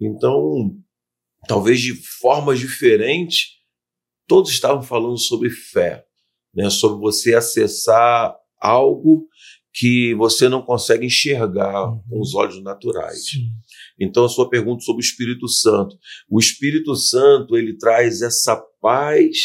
[0.00, 0.76] Então,
[1.46, 3.50] talvez de formas diferentes,
[4.26, 6.04] todos estavam falando sobre fé
[6.54, 9.26] né, sobre você acessar algo
[9.74, 12.00] que você não consegue enxergar uhum.
[12.08, 13.26] com os olhos naturais.
[13.26, 13.48] Sim.
[13.98, 15.96] Então, a sua pergunta sobre o Espírito Santo.
[16.30, 19.36] O Espírito Santo, ele traz essa paz,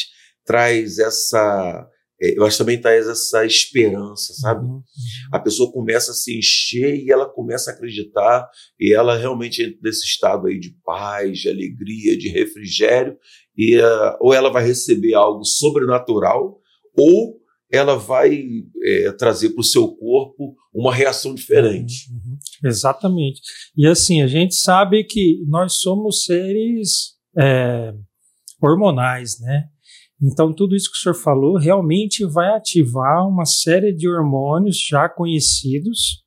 [0.45, 1.87] traz essa.
[2.21, 4.65] É, eu acho também traz essa esperança, sabe?
[4.65, 4.81] Uhum.
[5.31, 8.47] A pessoa começa a se encher e ela começa a acreditar,
[8.79, 13.17] e ela realmente entra nesse estado aí de paz, de alegria, de refrigério,
[13.57, 16.59] e uh, ou ela vai receber algo sobrenatural,
[16.95, 17.38] ou
[17.71, 18.41] ela vai
[18.83, 22.11] é, trazer para o seu corpo uma reação diferente.
[22.11, 23.41] Uhum, exatamente.
[23.77, 27.93] E assim, a gente sabe que nós somos seres é,
[28.61, 29.65] hormonais, né?
[30.21, 35.07] Então, tudo isso que o senhor falou realmente vai ativar uma série de hormônios já
[35.07, 36.23] conhecidos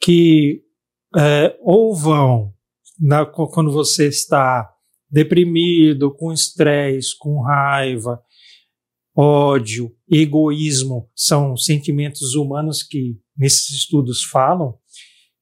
[0.00, 0.62] que
[1.16, 2.54] é, ou vão,
[2.98, 4.70] na, quando você está
[5.10, 8.20] deprimido, com estresse, com raiva,
[9.16, 14.74] ódio, egoísmo são sentimentos humanos que nesses estudos falam.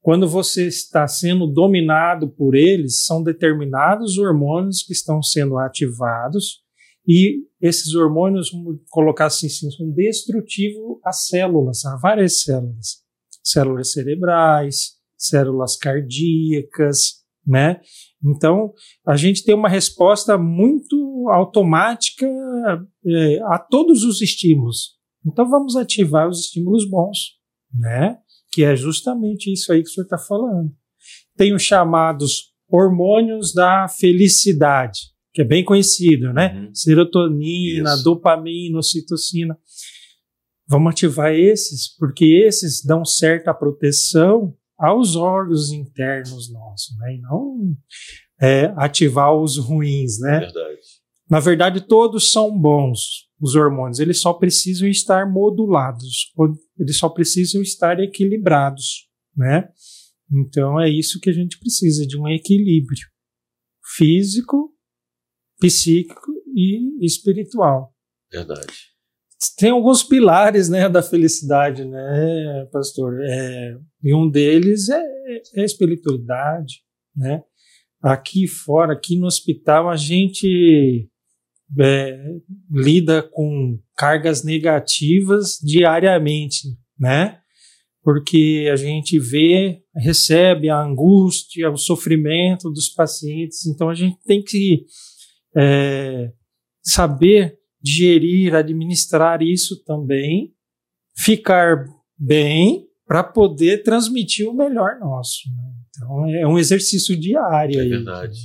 [0.00, 6.64] Quando você está sendo dominado por eles, são determinados hormônios que estão sendo ativados
[7.06, 13.04] e esses hormônios, vamos colocar assim, são destrutivos às células, a várias células.
[13.42, 17.80] Células cerebrais, células cardíacas, né?
[18.24, 18.72] Então,
[19.06, 22.26] a gente tem uma resposta muito automática
[23.06, 24.96] é, a todos os estímulos.
[25.24, 27.36] Então, vamos ativar os estímulos bons,
[27.74, 28.18] né?
[28.52, 30.72] Que é justamente isso aí que o senhor está falando.
[31.36, 35.00] Tem os chamados hormônios da felicidade,
[35.32, 36.54] que é bem conhecido, né?
[36.54, 36.74] Uhum.
[36.74, 38.04] Serotonina, isso.
[38.04, 39.58] dopamina, ocitocina.
[40.68, 47.14] Vamos ativar esses, porque esses dão certa proteção aos órgãos internos nossos, né?
[47.14, 47.76] E não
[48.40, 50.40] é, ativar os ruins, né?
[50.40, 50.78] Verdade.
[51.28, 53.98] Na verdade, todos são bons, os hormônios.
[53.98, 56.32] Eles só precisam estar modulados,
[56.78, 59.68] eles só precisam estar equilibrados, né?
[60.32, 63.06] Então é isso que a gente precisa, de um equilíbrio
[63.96, 64.72] físico,
[65.60, 67.92] psíquico e espiritual.
[68.30, 68.96] Verdade
[69.56, 73.20] tem alguns pilares né, da felicidade, né, pastor?
[73.22, 75.02] É, e um deles é,
[75.54, 76.82] é, a espiritualidade,
[77.14, 77.42] né?
[78.02, 81.08] Aqui fora, aqui no hospital, a gente
[81.80, 82.18] é,
[82.70, 87.40] lida com cargas negativas diariamente, né?
[88.02, 94.42] Porque a gente vê, recebe a angústia, o sofrimento dos pacientes, então a gente tem
[94.42, 94.84] que
[95.56, 96.30] é,
[96.82, 100.52] saber digerir, administrar isso também,
[101.16, 101.84] ficar
[102.16, 105.48] bem para poder transmitir o melhor nosso.
[105.48, 105.72] Né?
[105.88, 107.78] Então é um exercício diário.
[107.78, 107.88] É aí.
[107.88, 108.38] verdade,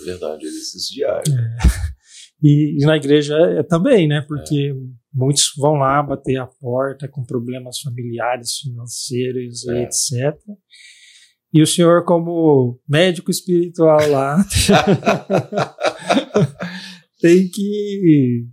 [0.00, 1.32] é verdade, exercício diário.
[1.32, 1.97] É.
[2.42, 4.24] E, e, na igreja é, também, né?
[4.26, 4.74] Porque é.
[5.12, 9.82] muitos vão lá bater a porta com problemas familiares, financeiros, é.
[9.82, 10.38] etc.
[11.52, 14.38] E o senhor, como médico espiritual lá,
[17.20, 18.46] tem que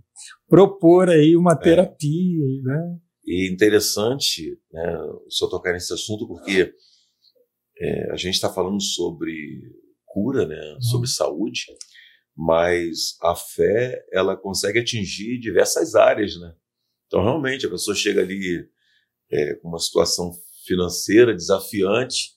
[0.48, 1.56] propor aí uma é.
[1.56, 2.62] terapia, é.
[2.62, 2.98] né?
[3.24, 6.72] E interessante né, o senhor tocar nesse assunto, porque
[7.78, 9.34] é, a gente está falando sobre
[10.04, 10.80] cura, né, uhum.
[10.80, 11.66] sobre saúde,
[12.36, 16.54] mas a fé ela consegue atingir diversas áreas, né?
[17.06, 18.68] Então realmente a pessoa chega ali
[19.30, 20.32] é, com uma situação
[20.66, 22.32] financeira desafiante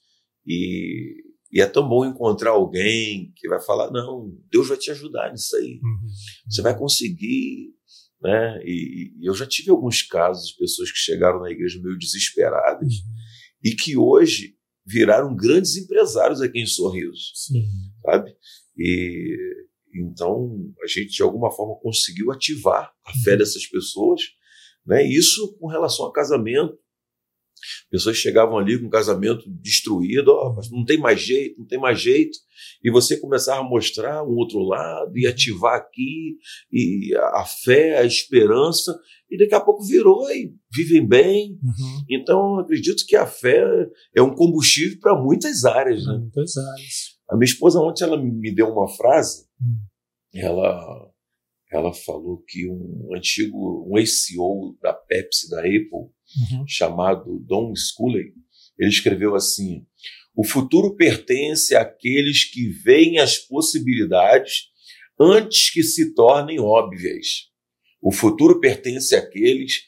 [0.46, 1.16] e,
[1.52, 5.56] e, é tão bom encontrar alguém que vai falar não, Deus vai te ajudar nisso
[5.58, 6.08] aí, uhum.
[6.48, 7.74] você vai conseguir
[8.22, 8.62] né?
[8.66, 12.94] E, e, eu já tive alguns casos de pessoas que chegaram na igreja meio desesperadas
[12.94, 13.14] uhum.
[13.64, 17.64] e que hoje viraram grandes empresários aqui em Sorriso, Sim.
[18.04, 18.36] sabe?
[18.78, 19.38] E
[19.94, 23.38] então a gente de alguma forma conseguiu ativar a fé uhum.
[23.38, 24.22] dessas pessoas,
[24.86, 25.04] né?
[25.04, 26.78] Isso com relação a casamento.
[27.92, 32.00] Pessoas chegavam ali com o casamento destruído, oh, não tem mais jeito, não tem mais
[32.00, 32.38] jeito.
[32.82, 36.38] E você começava a mostrar um outro lado e ativar aqui
[36.72, 38.98] e a fé, a esperança,
[39.30, 41.60] e daqui a pouco virou e vivem bem.
[41.62, 42.04] Uhum.
[42.10, 43.62] Então, acredito que a fé
[44.16, 46.06] é um combustível para muitas áreas.
[46.06, 46.18] Né?
[46.18, 47.19] Muitas áreas.
[47.30, 49.80] A minha esposa ontem ela me deu uma frase, uhum.
[50.34, 51.10] ela
[51.72, 56.66] ela falou que um antigo, um ex-CEO da Pepsi, da Apple, uhum.
[56.68, 58.34] chamado Don Scully,
[58.78, 59.86] ele escreveu assim:
[60.36, 64.70] o futuro pertence àqueles que veem as possibilidades
[65.20, 67.50] antes que se tornem óbvias.
[68.02, 69.82] O futuro pertence àqueles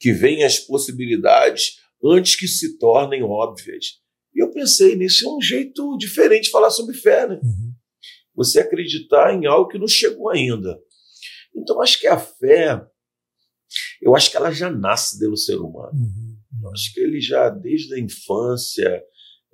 [0.00, 4.00] que veem as possibilidades antes que se tornem óbvias.
[4.38, 7.40] E eu pensei nisso, é um jeito diferente de falar sobre fé, né?
[7.42, 7.74] Uhum.
[8.36, 10.78] Você acreditar em algo que não chegou ainda.
[11.56, 12.80] Então, acho que a fé,
[14.00, 15.90] eu acho que ela já nasce dentro do ser humano.
[15.92, 16.70] Uhum.
[16.70, 19.02] Acho que ele já, desde a infância,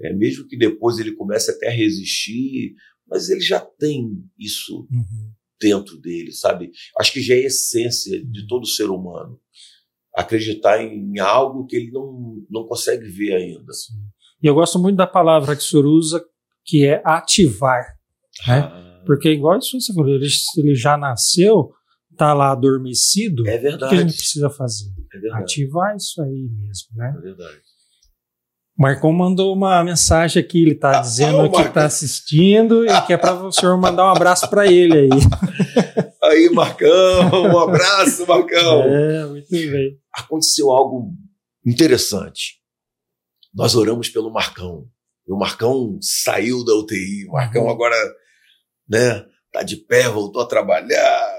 [0.01, 2.75] é, mesmo que depois ele comece até a resistir,
[3.07, 5.33] mas ele já tem isso uhum.
[5.59, 6.71] dentro dele, sabe?
[7.01, 8.47] Acho que já é a essência de uhum.
[8.49, 9.41] todo ser humano.
[10.15, 13.73] Acreditar em algo que ele não, não consegue ver ainda.
[13.73, 13.95] Sim.
[14.45, 16.23] E eu gosto muito da palavra que o senhor usa,
[16.67, 17.83] que é ativar.
[18.47, 18.59] Né?
[18.59, 19.03] Ah.
[19.07, 20.29] Porque, igual isso você falou, ele,
[20.59, 21.71] ele já nasceu,
[22.13, 23.85] está lá adormecido, é verdade.
[23.85, 24.91] o que a gente precisa fazer?
[25.15, 27.15] É Ativar isso aí mesmo, né?
[27.17, 27.57] É verdade.
[28.77, 33.17] Marcão mandou uma mensagem aqui, ele está ah, dizendo que está assistindo e que é
[33.17, 35.09] para o senhor mandar um abraço para ele aí.
[36.23, 38.83] Aí, Marcão, um abraço, Marcão.
[38.83, 39.99] É, muito bem.
[40.11, 41.13] Aconteceu algo
[41.67, 42.64] interessante.
[43.55, 44.89] Nós oramos pelo Marcão.
[45.27, 47.71] O Marcão saiu da UTI, o Marcão uhum.
[47.71, 47.97] agora,
[48.89, 51.35] né, tá de pé, voltou a trabalhar,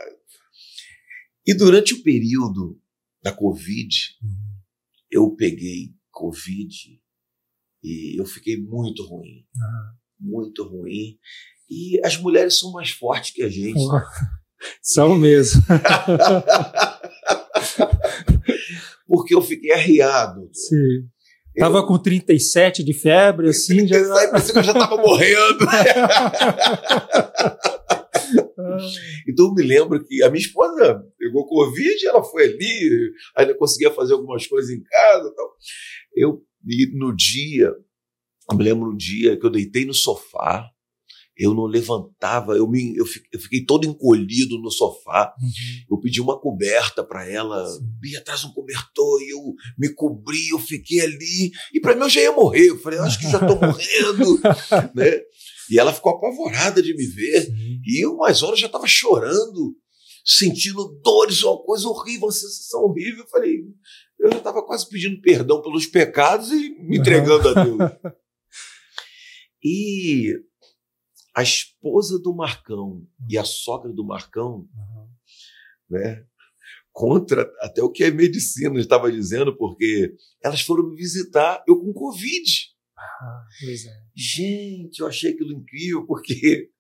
[1.46, 2.82] e durante o período
[3.22, 4.60] da Covid, uhum.
[5.12, 7.00] eu peguei Covid
[7.84, 9.46] e eu fiquei muito ruim.
[9.56, 10.32] Uhum.
[10.32, 11.20] Muito ruim.
[11.70, 13.78] E as mulheres são mais fortes que a gente.
[13.78, 14.02] Oh,
[14.82, 15.62] são mesmo.
[19.06, 20.50] Porque eu fiquei arriado.
[20.52, 21.08] Sim.
[21.56, 21.62] Eu...
[21.62, 23.88] Tava com 37 de febre, assim.
[23.88, 24.28] 37, já...
[24.30, 25.60] parecia que eu já tava morrendo.
[29.28, 33.92] Então eu me lembro que a minha esposa pegou Covid, ela foi ali, ainda conseguia
[33.92, 35.34] fazer algumas coisas em casa.
[35.36, 35.56] Tal.
[36.16, 37.74] Eu, e no dia,
[38.52, 40.70] eu me lembro um dia que eu deitei no sofá,
[41.38, 45.34] eu não levantava, eu, me, eu, fiquei, eu fiquei todo encolhido no sofá.
[45.42, 45.50] Uhum.
[45.92, 47.66] Eu pedi uma coberta para ela,
[48.00, 52.10] Bia, traz um cobertor, e eu me cobri, eu fiquei ali, e para mim eu
[52.10, 52.70] já ia morrer.
[52.70, 54.40] Eu falei, acho que já tô morrendo,
[54.94, 55.22] né?
[55.70, 57.46] E ela ficou apavorada de me ver.
[57.46, 57.82] Sim.
[57.86, 59.76] E eu, umas horas, já estava chorando,
[60.24, 63.24] sentindo dores, uma coisa horrível, uma sensação horrível.
[63.24, 63.58] Eu falei,
[64.20, 67.78] eu já estava quase pedindo perdão pelos pecados e me entregando a Deus.
[69.64, 70.34] e
[71.36, 75.10] a esposa do Marcão e a sogra do Marcão, uhum.
[75.90, 76.26] né?
[76.92, 81.92] Contra até o que a medicina estava dizendo, porque elas foram me visitar, eu com
[81.92, 82.50] Covid.
[82.98, 84.04] Ah, pois é.
[84.16, 86.72] Gente, eu achei aquilo incrível porque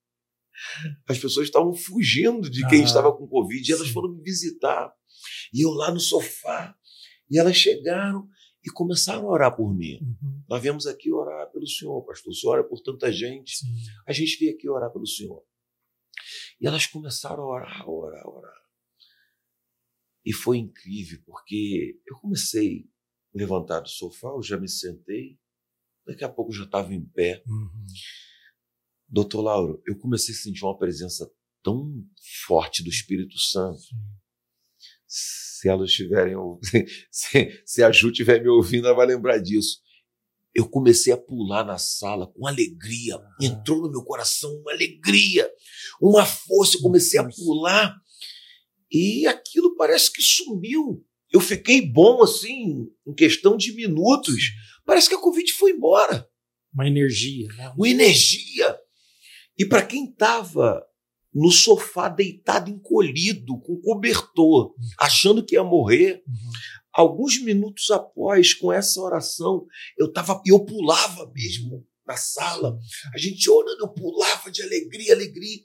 [1.10, 3.94] as pessoas estavam fugindo de quem ah, estava com Covid e elas sim.
[3.94, 4.94] foram me visitar.
[5.54, 6.74] E eu lá no sofá.
[7.30, 8.26] E elas chegaram
[8.64, 10.00] e começaram a orar por mim.
[10.02, 10.35] Uhum.
[10.48, 12.32] Nós viemos aqui orar pelo Senhor, pastor.
[12.32, 13.58] O Senhor ora por tanta gente.
[13.58, 13.68] Sim.
[14.08, 15.44] A gente veio aqui orar pelo Senhor.
[16.60, 18.66] E elas começaram a orar, a orar, a orar.
[20.24, 22.90] E foi incrível, porque eu comecei
[23.34, 25.38] a levantar do sofá, eu já me sentei,
[26.06, 27.44] Daqui a pouco eu já estava em pé.
[27.48, 27.86] Uhum.
[29.08, 31.30] Doutor Lauro, eu comecei a sentir uma presença
[31.64, 31.92] tão
[32.46, 33.82] forte do Espírito Santo.
[35.08, 36.36] Se elas estiverem,
[37.10, 39.82] se, se a Ju estiver me ouvindo, ela vai lembrar disso.
[40.56, 43.20] Eu comecei a pular na sala com alegria.
[43.42, 45.52] Entrou no meu coração uma alegria,
[46.02, 46.78] uma força.
[46.78, 47.94] Eu comecei a pular
[48.90, 51.06] e aquilo parece que sumiu.
[51.32, 54.52] Eu fiquei bom assim, em questão de minutos.
[54.86, 56.26] Parece que a Covid foi embora.
[56.74, 57.74] Uma energia, né?
[57.76, 58.80] Uma energia.
[59.58, 60.82] E para quem estava
[61.34, 64.90] no sofá deitado encolhido, com cobertor, uhum.
[64.98, 66.52] achando que ia morrer, uhum.
[66.96, 72.80] Alguns minutos após, com essa oração, eu tava, eu pulava mesmo na sala.
[73.14, 75.60] A gente orando, eu pulava de alegria, alegria.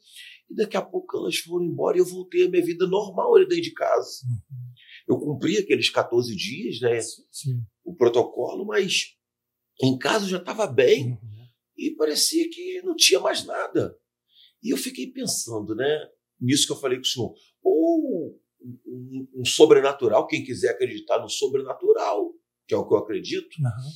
[0.50, 3.46] E daqui a pouco elas foram embora e eu voltei à minha vida normal ali
[3.46, 4.26] dentro de casa.
[4.26, 4.72] Uhum.
[5.08, 7.00] Eu cumpri aqueles 14 dias, né?
[7.00, 7.62] Sim.
[7.84, 9.14] O protocolo, mas
[9.80, 11.46] em casa já estava bem uhum.
[11.78, 13.96] e parecia que não tinha mais nada.
[14.60, 16.08] E eu fiquei pensando, né?
[16.40, 17.34] Nisso que eu falei com o senhor.
[17.62, 18.40] Ou
[18.86, 22.32] um, um, sobrenatural, quem quiser acreditar no sobrenatural,
[22.66, 23.90] que é o que eu acredito, Aham.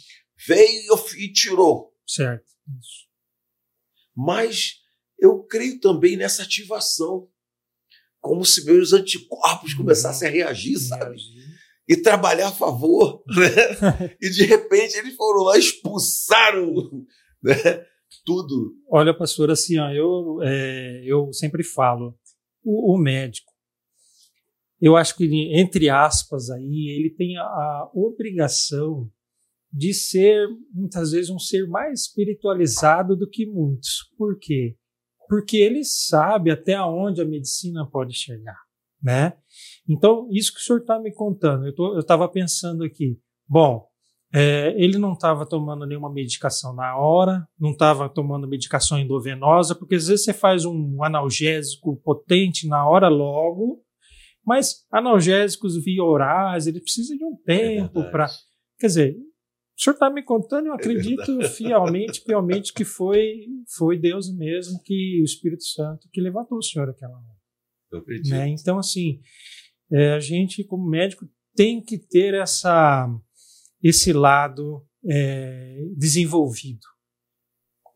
[0.47, 1.93] veio e tirou.
[2.07, 2.45] Certo.
[2.79, 3.05] Isso.
[4.17, 4.75] Mas
[5.19, 7.29] eu creio também nessa ativação.
[8.21, 9.79] Como se meus anticorpos Uhum.
[9.79, 11.17] começassem a reagir, sabe?
[11.87, 13.23] E trabalhar a favor.
[13.29, 14.17] Né?
[14.21, 16.73] e de repente eles foram lá, expulsaram
[17.43, 17.55] né?
[18.25, 18.75] tudo.
[18.89, 22.19] Olha, pastor, assim, ó, eu, é, eu sempre falo,
[22.63, 23.53] o, o médico,
[24.85, 25.25] eu acho que,
[25.59, 29.11] entre aspas, aí, ele tem a, obrigação
[29.73, 34.13] de ser, muitas vezes, um ser mais espiritualizado do que muitos.
[34.19, 34.77] Por quê?
[35.27, 38.59] Porque ele sabe até onde a medicina pode chegar,
[39.03, 39.33] né?
[39.89, 43.19] Então, isso que o senhor está me contando, eu estava pensando aqui,
[43.49, 43.87] bom,
[44.35, 49.95] é, ele não estava tomando nenhuma medicação na hora, não estava tomando medicação endovenosa, porque
[49.95, 53.84] às vezes você faz um analgésico potente na hora logo,
[54.47, 58.11] mas analgésicos via orais, ele precisa de um tempo verdade.
[58.11, 58.27] para.
[58.79, 59.17] Quer dizer,
[59.77, 65.21] o senhor está me contando, eu acredito fielmente, fielmente que foi, foi Deus mesmo, que
[65.21, 67.35] o Espírito Santo que levantou o senhor aquela hora.
[67.91, 68.31] Eu acredito.
[68.31, 68.49] Né?
[68.49, 69.21] Então, assim,
[69.91, 73.09] é, a gente, como médico, tem que ter essa,
[73.83, 76.87] esse lado é, desenvolvido.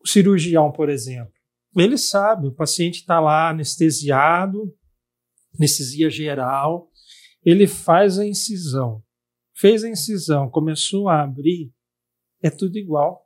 [0.01, 1.33] O cirurgião, por exemplo,
[1.75, 4.73] ele sabe, o paciente está lá anestesiado,
[5.55, 6.89] anestesia geral,
[7.43, 9.03] ele faz a incisão.
[9.55, 11.71] Fez a incisão, começou a abrir,
[12.41, 13.25] é tudo igual.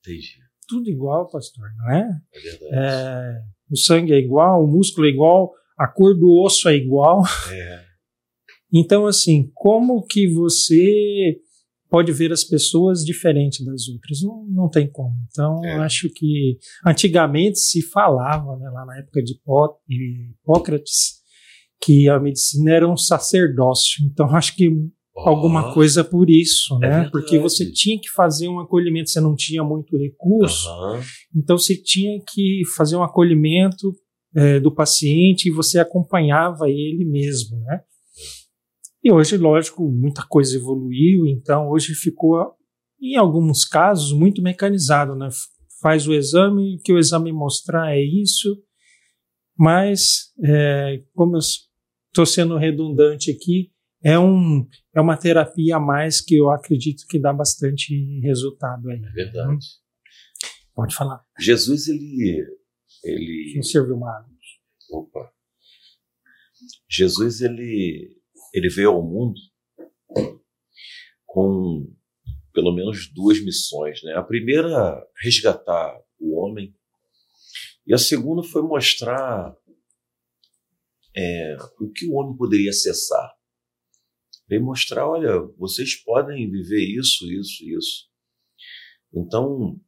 [0.00, 0.38] Entendi.
[0.68, 2.10] Tudo igual, pastor, não é?
[2.34, 2.74] É verdade.
[2.74, 7.22] É, o sangue é igual, o músculo é igual, a cor do osso é igual.
[7.50, 7.84] É.
[8.72, 11.40] Então, assim, como que você
[11.88, 14.22] pode ver as pessoas diferentes das outras?
[14.22, 15.16] Não, não tem como.
[15.30, 15.74] Então, É.
[15.78, 19.32] acho que antigamente se falava, né, lá na época de
[19.88, 21.19] Hipócrates,
[21.82, 24.04] que a medicina era um sacerdócio.
[24.04, 24.70] Então, acho que
[25.16, 26.88] alguma Ó, coisa por isso, É né?
[26.88, 27.10] verdade.
[27.10, 30.68] Porque você tinha que fazer um acolhimento, você não tinha muito recurso.
[30.68, 31.00] aham.
[31.34, 33.92] Então você tinha que fazer um acolhimento
[34.34, 37.80] eh, do paciente e você acompanhava ele mesmo, né?
[39.02, 42.52] E hoje, lógico, muita coisa evoluiu, então hoje ficou,
[43.00, 45.28] em alguns casos, muito mecanizado, né?
[45.80, 48.58] Faz o exame, o que o exame mostrar é isso,
[49.58, 51.40] mas, eh, como eu
[52.10, 57.18] estou sendo redundante aqui, é, um, é uma terapia a mais que eu acredito que
[57.18, 58.98] dá bastante resultado aí.
[58.98, 59.66] É verdade.
[60.74, 61.22] Pode falar.
[61.38, 62.46] Jesus, ele.
[63.04, 64.30] ele Não serviu uma água.
[64.90, 65.30] Opa.
[66.88, 68.16] Jesus ele
[68.52, 69.38] ele veio ao mundo
[71.24, 71.94] com
[72.52, 74.14] pelo menos duas missões, né?
[74.14, 76.74] A primeira resgatar o homem
[77.86, 79.54] e a segunda foi mostrar
[81.16, 83.30] é, o que o homem poderia acessar.
[84.48, 88.10] Veio mostrar, olha, vocês podem viver isso, isso, isso.
[89.12, 89.80] Então,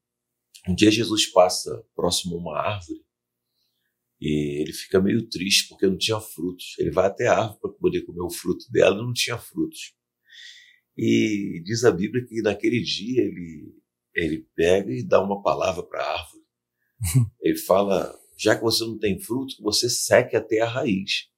[0.69, 3.01] um dia Jesus passa próximo a uma árvore
[4.21, 6.77] e ele fica meio triste porque não tinha frutos.
[6.79, 9.95] Ele vai até a árvore para poder comer o fruto dela, não tinha frutos.
[10.97, 13.75] E diz a Bíblia que naquele dia ele,
[14.15, 16.43] ele pega e dá uma palavra para a árvore.
[17.41, 21.29] Ele fala: já que você não tem fruto, você seque até a raiz.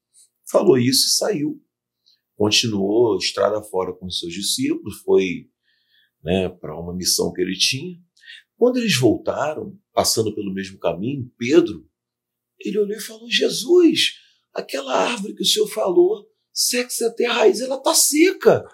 [0.51, 1.63] Falou isso e saiu.
[2.35, 5.51] Continuou estrada fora com os seus discípulos, foi
[6.23, 7.99] né, para uma missão que ele tinha.
[8.57, 11.87] Quando eles voltaram, passando pelo mesmo caminho, Pedro
[12.59, 14.15] ele olhou e falou: Jesus,
[14.53, 18.65] aquela árvore que o senhor falou, seca até a raiz, ela está seca.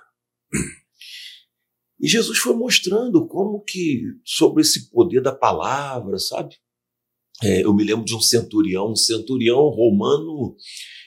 [1.99, 6.57] E Jesus foi mostrando como que, sobre esse poder da palavra, sabe?
[7.43, 10.55] É, eu me lembro de um centurião, um centurião romano,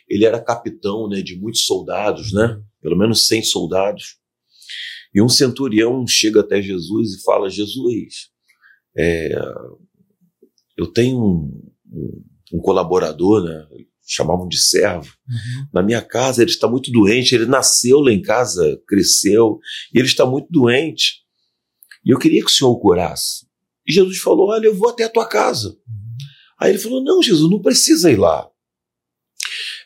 [0.10, 2.62] ele era capitão né, de muitos soldados, né?
[2.82, 4.18] Pelo menos 100 soldados.
[5.14, 8.30] E um centurião chega até Jesus e fala: Jesus,
[8.98, 9.30] é,
[10.78, 12.24] eu tenho um, um
[12.54, 13.66] um colaborador, né?
[14.06, 15.68] chamavam de servo, Uhum.
[15.74, 19.60] na minha casa, ele está muito doente, ele nasceu lá em casa, cresceu,
[19.94, 21.24] e ele está muito doente.
[22.06, 23.48] E eu queria que o senhor o curasse.
[23.88, 25.76] E Jesus falou: Olha, eu vou até a tua casa.
[26.64, 28.48] Aí ele falou: Não, Jesus, não precisa ir lá.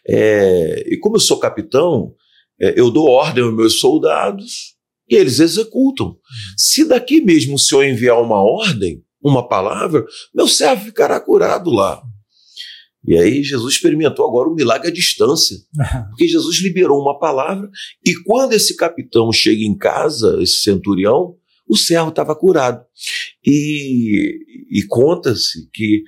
[0.08, 2.14] É, e como eu sou capitão,
[2.62, 4.76] é, eu dou ordem aos meus soldados
[5.10, 6.16] e eles executam.
[6.56, 10.06] Se daqui mesmo o senhor enviar uma ordem, uma palavra,
[10.36, 12.00] meu servo ficará curado lá.
[13.04, 15.58] E aí Jesus experimentou agora o milagre à distância,
[16.10, 17.68] porque Jesus liberou uma palavra
[18.06, 21.36] e quando esse capitão chega em casa, esse centurião,
[21.68, 22.86] o servo estava curado.
[23.44, 24.38] E,
[24.72, 26.04] e conta-se que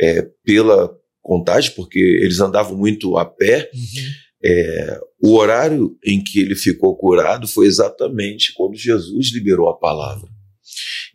[0.00, 0.90] é, pela
[1.20, 4.10] contagem, porque eles andavam muito a pé, Uhum.
[4.44, 10.28] é, o horário em que ele ficou curado foi exatamente quando Jesus liberou a palavra.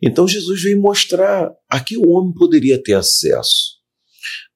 [0.02, 3.78] Então Jesus veio mostrar a que o homem poderia ter acesso.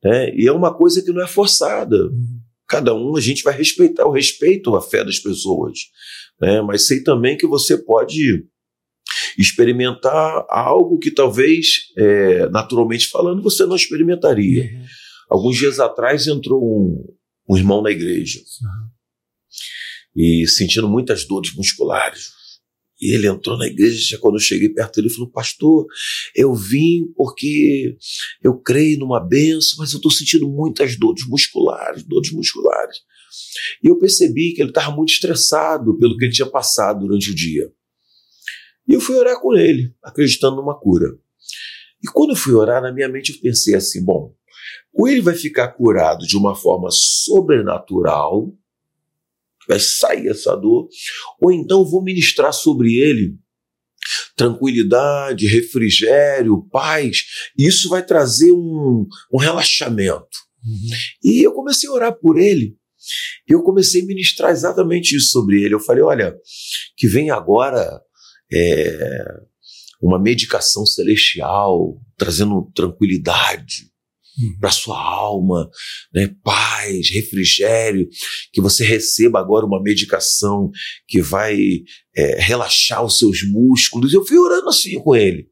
[0.03, 0.35] Né?
[0.35, 1.97] E é uma coisa que não é forçada.
[2.68, 5.79] Cada um, a gente vai respeitar, o respeito à fé das pessoas.
[6.41, 6.62] Né?
[6.62, 8.47] Mas sei também que você pode
[9.39, 14.64] experimentar algo que talvez, é, naturalmente falando, você não experimentaria.
[14.64, 14.85] Uhum.
[15.30, 17.14] Alguns dias atrás entrou um,
[17.49, 18.39] um irmão na igreja.
[18.39, 18.93] Uhum
[20.16, 22.30] e sentindo muitas dores musculares.
[23.01, 25.87] E ele entrou na igreja, quando eu cheguei perto dele, falou: Pastor,
[26.37, 27.97] eu vim porque
[28.43, 32.99] eu creio numa benção, mas eu estou sentindo muitas dores musculares, dores musculares.
[33.83, 37.35] E eu percebi que ele estava muito estressado pelo que ele tinha passado durante o
[37.35, 37.72] dia.
[38.89, 41.07] E eu fui orar com ele, acreditando numa cura.
[42.03, 44.35] E quando eu fui orar, na minha mente eu pensei assim: bom,
[44.93, 48.53] ou ele vai ficar curado de uma forma sobrenatural,
[49.68, 50.89] vai sair essa dor,
[51.41, 53.39] ou então vou ministrar sobre ele
[54.37, 57.24] tranquilidade, refrigério, paz,
[57.57, 60.26] e isso vai trazer um, um relaxamento.
[60.64, 60.97] Uhum.
[61.22, 62.76] E eu comecei a orar por ele.
[63.49, 65.74] Eu comecei a ministrar exatamente isso sobre ele.
[65.74, 66.35] Eu falei: olha,
[66.97, 68.01] que vem agora
[68.53, 69.24] é,
[70.00, 73.92] uma medicação celestial, trazendo tranquilidade,
[74.40, 74.59] Uhum.
[74.59, 75.68] para sua alma,
[76.11, 76.34] né?
[76.42, 78.09] paz, refrigério,
[78.50, 80.70] que você receba agora uma medicação
[81.07, 81.55] que vai
[82.16, 84.14] é, relaxar os seus músculos.
[84.14, 85.48] Eu fui orando assim com ele.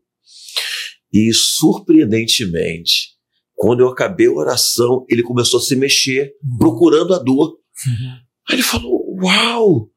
[1.12, 3.10] E surpreendentemente,
[3.54, 6.56] quando eu acabei a oração, ele começou a se mexer, uhum.
[6.56, 7.58] procurando a dor.
[7.86, 8.12] Uhum.
[8.48, 9.90] Aí ele falou: Uau,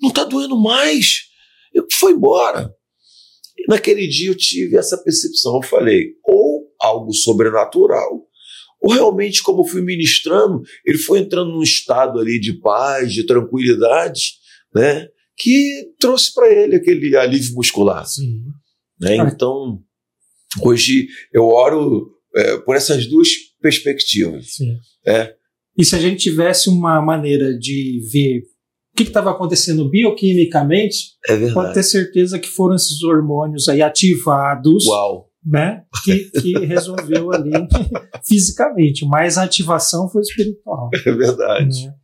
[0.00, 1.26] não está doendo mais.
[1.76, 2.72] Eu foi embora.
[3.56, 5.56] E naquele dia eu tive essa percepção.
[5.56, 8.26] Eu falei: ou algo sobrenatural,
[8.80, 14.34] ou realmente, como fui ministrando, ele foi entrando num estado ali de paz, de tranquilidade,
[14.74, 15.08] né?
[15.36, 18.06] Que trouxe para ele aquele alívio muscular.
[18.06, 18.44] Sim.
[19.00, 19.18] Né?
[19.20, 19.30] Ah.
[19.32, 19.80] Então,
[20.62, 23.28] hoje eu oro é, por essas duas
[23.60, 24.54] perspectivas.
[24.54, 24.78] Sim.
[25.06, 25.34] É.
[25.76, 28.42] E se a gente tivesse uma maneira de ver
[28.96, 35.26] que estava acontecendo bioquimicamente, é pode ter certeza que foram esses hormônios aí ativados Uau
[35.46, 35.84] né?
[36.04, 37.52] Que, que resolveu ali
[38.26, 40.90] fisicamente, mas a ativação foi espiritual.
[40.92, 41.86] É verdade.
[41.86, 41.94] Né?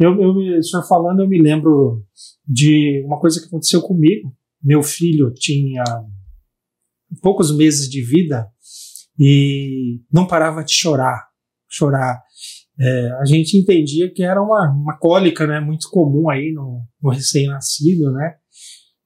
[0.00, 2.02] Eu, eu, o senhor falando, eu me lembro
[2.46, 4.34] de uma coisa que aconteceu comigo.
[4.60, 5.84] Meu filho tinha
[7.22, 8.48] poucos meses de vida
[9.18, 11.28] e não parava de chorar,
[11.70, 12.20] chorar.
[12.80, 17.10] É, a gente entendia que era uma, uma cólica, né, muito comum aí no, no
[17.10, 18.34] recém-nascido, né?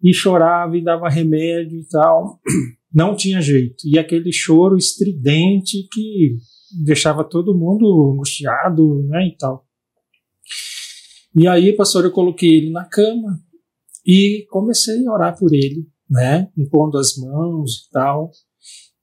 [0.03, 2.41] E chorava e dava remédio e tal
[2.97, 3.77] não tinha jeito.
[3.85, 6.37] E aquele choro estridente que
[6.85, 9.67] deixava todo mundo angustiado, né, e tal.
[11.35, 13.39] E aí, pastor, eu coloquei ele na cama
[14.07, 18.31] e comecei a orar por ele, né, impondo as mãos e tal.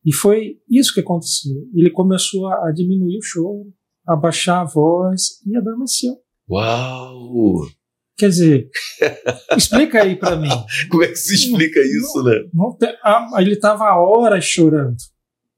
[0.04, 1.56] E foi isso que aconteceu.
[1.76, 3.72] Ele começou a diminuir o choro,
[4.08, 6.16] a baixar a voz e adormeceu.
[6.50, 7.66] Uau!
[8.18, 8.70] Quer dizer,
[9.58, 10.50] explica aí para mim.
[10.90, 12.36] Como é que se explica não, isso, né?
[12.54, 12.78] Não
[13.40, 14.98] ele estava horas chorando,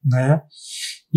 [0.03, 0.41] né?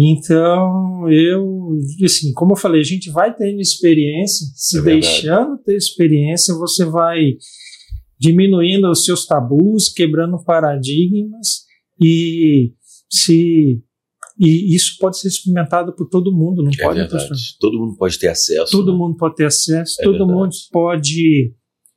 [0.01, 5.75] Então, eu, assim, como eu falei, a gente vai tendo experiência, se é deixando ter
[5.75, 7.19] experiência, você vai
[8.17, 11.65] diminuindo os seus tabus, quebrando paradigmas
[12.01, 12.73] e
[13.11, 13.83] se
[14.39, 17.01] e isso pode ser experimentado por todo mundo, não é pode?
[17.59, 18.71] Todo mundo pode ter acesso.
[18.71, 18.99] Todo né?
[18.99, 20.33] mundo pode ter acesso, é todo verdade.
[20.33, 21.55] mundo pode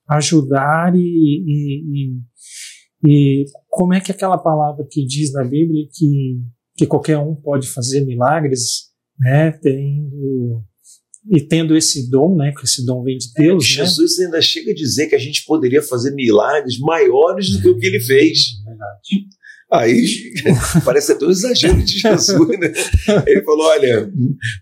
[0.09, 6.41] ajudar e, e, e, e, como é que aquela palavra que diz na Bíblia que,
[6.77, 8.89] que qualquer um pode fazer milagres,
[9.19, 9.51] né?
[9.51, 10.63] Tendo
[11.29, 13.63] e tendo esse dom, né, que esse dom vem de é, Deus.
[13.63, 14.25] É, Jesus né?
[14.25, 17.85] ainda chega a dizer que a gente poderia fazer milagres maiores do que o que
[17.85, 18.39] ele fez.
[18.65, 19.27] É verdade.
[19.72, 20.34] Aí
[20.84, 22.74] parece até um exagero de Jesus, né?
[23.26, 24.11] Ele falou: olha,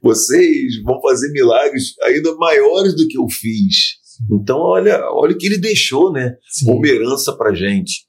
[0.04, 3.98] vocês vão fazer milagres ainda maiores do que eu fiz.
[4.32, 6.36] Então, olha, olha o que ele deixou, né?
[6.48, 6.66] Sim.
[6.66, 8.08] Como herança pra gente.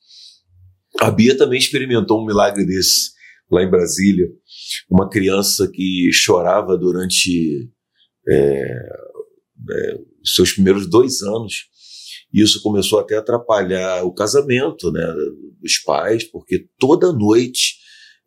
[0.98, 3.12] A Bia também experimentou um milagre desse
[3.51, 4.26] lá em Brasília.
[4.90, 7.70] Uma criança que chorava durante
[8.28, 8.62] é,
[9.70, 11.70] é, os seus primeiros dois anos
[12.32, 15.06] isso começou até a atrapalhar o casamento né,
[15.60, 17.76] dos pais, porque toda noite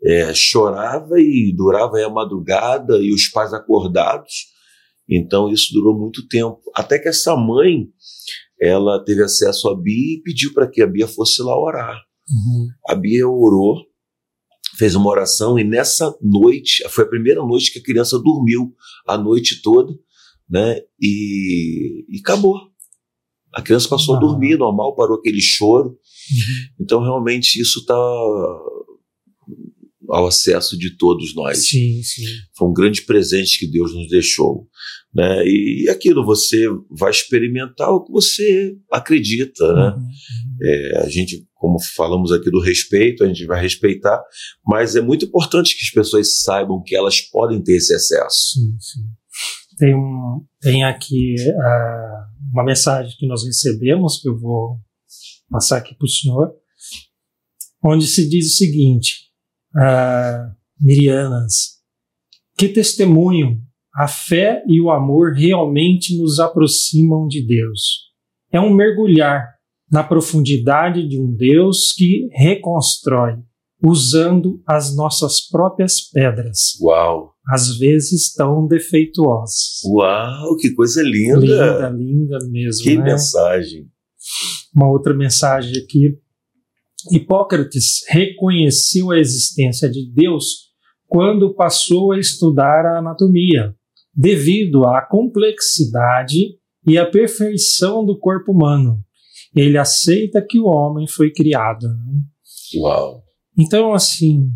[0.06, 4.52] é, chorava e durava a madrugada e os pais acordados.
[5.10, 6.62] Então isso durou muito tempo.
[6.76, 7.88] Até que essa mãe
[8.60, 11.98] ela teve acesso a Bia e pediu para que a Bia fosse lá orar.
[12.30, 12.68] Uhum.
[12.88, 13.86] A Bia orou,
[14.78, 18.74] fez uma oração e nessa noite, foi a primeira noite que a criança dormiu
[19.08, 19.94] a noite toda,
[20.50, 20.80] né?
[21.02, 22.73] E, e acabou.
[23.54, 24.18] A criança passou Ah.
[24.18, 25.90] a dormir normal, parou aquele choro.
[25.90, 26.84] Uhum.
[26.84, 27.94] Então, realmente, isso está
[30.10, 31.70] ao acesso de todos nós.
[31.70, 32.26] Sim, sim.
[32.58, 34.68] Foi um grande presente que Deus nos deixou.
[35.14, 35.44] Né?
[35.46, 39.74] E aquilo, você vai experimentar o que você acredita.
[39.74, 39.96] Né?
[39.96, 40.08] Uhum.
[40.62, 44.22] É, a gente, como falamos aqui do respeito, a gente vai respeitar,
[44.66, 48.54] mas é muito importante que as pessoas saibam que elas podem ter esse acesso.
[48.56, 49.02] Sim, sim.
[49.78, 52.23] Tem, um, tem aqui ah,
[52.54, 54.80] uma mensagem que nós recebemos, que eu vou
[55.50, 56.54] passar aqui para o senhor,
[57.84, 59.32] onde se diz o seguinte:
[60.80, 61.80] Mirianas,
[62.58, 63.60] que testemunho
[63.96, 68.12] a fé e o amor realmente nos aproximam de Deus.
[68.52, 69.54] É um mergulhar
[69.92, 73.36] na profundidade de um Deus que reconstrói,
[73.84, 77.33] usando as nossas próprias pedras Uau!
[77.48, 79.82] Às vezes tão defeituosas.
[79.86, 81.40] Uau, que coisa linda!
[81.40, 82.84] Linda, linda mesmo.
[82.84, 83.04] que né?
[83.04, 83.88] mensagem!
[84.74, 86.18] Uma outra mensagem aqui.
[87.12, 90.72] Hipócrates reconheceu a existência de Deus
[91.06, 93.76] quando passou a estudar a anatomia,
[94.16, 99.04] devido à complexidade e à perfeição do corpo humano.
[99.56, 101.88] Ele aceita que o homem foi criado.
[101.88, 102.22] né?
[102.78, 103.22] Uau!
[103.58, 104.50] Então, assim,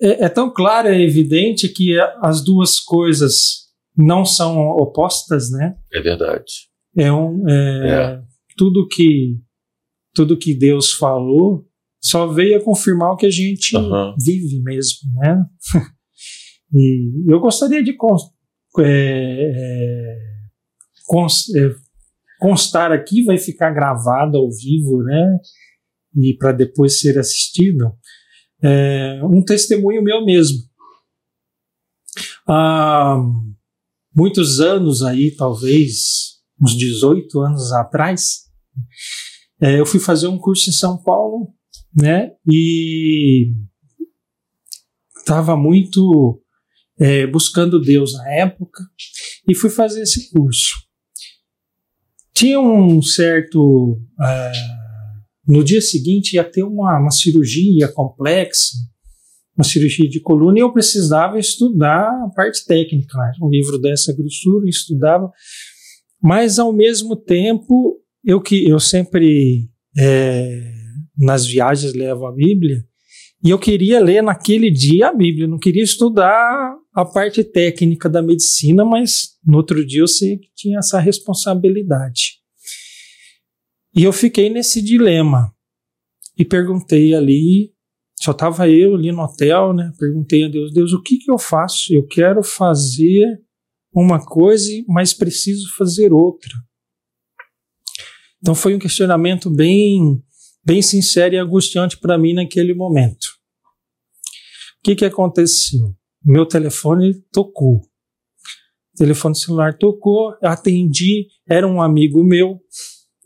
[0.00, 3.64] é, é tão claro, é evidente que as duas coisas
[3.96, 5.76] não são opostas, né?
[5.92, 6.68] É verdade.
[6.96, 8.22] É um, é,
[8.56, 9.38] tudo que
[10.14, 11.66] tudo que Deus falou
[12.00, 13.76] só veio a confirmar o que a gente
[14.18, 15.44] vive mesmo, né?
[16.72, 17.96] e eu gostaria de
[18.78, 20.04] é, é,
[21.56, 21.74] é,
[22.38, 25.38] constar aqui, vai ficar gravado ao vivo, né?
[26.16, 27.92] E para depois ser assistido,
[28.62, 30.58] é, um testemunho meu mesmo.
[32.46, 33.16] Há
[34.14, 38.44] muitos anos aí, talvez uns 18 anos atrás,
[39.60, 41.52] é, eu fui fazer um curso em São Paulo,
[41.94, 42.32] né?
[42.46, 43.52] E
[45.16, 46.42] estava muito
[46.98, 48.82] é, buscando Deus na época
[49.48, 50.84] e fui fazer esse curso.
[52.34, 54.00] Tinha um certo.
[54.18, 54.52] ah,
[55.46, 58.74] no dia seguinte ia ter uma, uma cirurgia complexa,
[59.56, 63.16] uma cirurgia de coluna, e eu precisava estudar a parte técnica.
[63.16, 63.32] Né?
[63.42, 65.30] Um livro dessa grossura, estudava,
[66.22, 70.72] mas ao mesmo tempo, eu que eu sempre é,
[71.16, 72.84] nas viagens levo a Bíblia,
[73.44, 78.22] e eu queria ler naquele dia a Bíblia, não queria estudar a parte técnica da
[78.22, 82.43] medicina, mas no outro dia eu sei que tinha essa responsabilidade.
[83.94, 85.54] E eu fiquei nesse dilema.
[86.36, 87.72] E perguntei ali,
[88.20, 89.92] só estava eu ali no hotel, né?
[89.98, 91.94] Perguntei a Deus, Deus, o que, que eu faço?
[91.94, 93.40] Eu quero fazer
[93.94, 96.50] uma coisa, mas preciso fazer outra.
[98.42, 100.20] Então foi um questionamento bem,
[100.64, 103.24] bem sincero e angustiante para mim naquele momento.
[104.80, 105.94] O que, que aconteceu?
[106.22, 107.76] Meu telefone tocou.
[107.76, 112.60] O telefone celular tocou, atendi, era um amigo meu,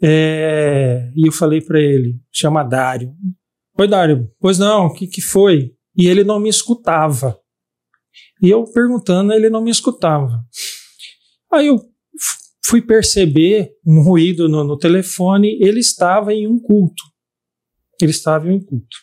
[0.03, 3.13] é, e eu falei para ele, chama Dário.
[3.79, 4.31] Oi, Dário.
[4.41, 5.73] Pois não, o que, que foi?
[5.97, 7.39] E ele não me escutava.
[8.43, 10.45] E eu perguntando, ele não me escutava.
[11.53, 11.81] Aí eu
[12.65, 17.03] fui perceber um ruído no, no telefone, ele estava em um culto.
[18.01, 18.97] Ele estava em um culto.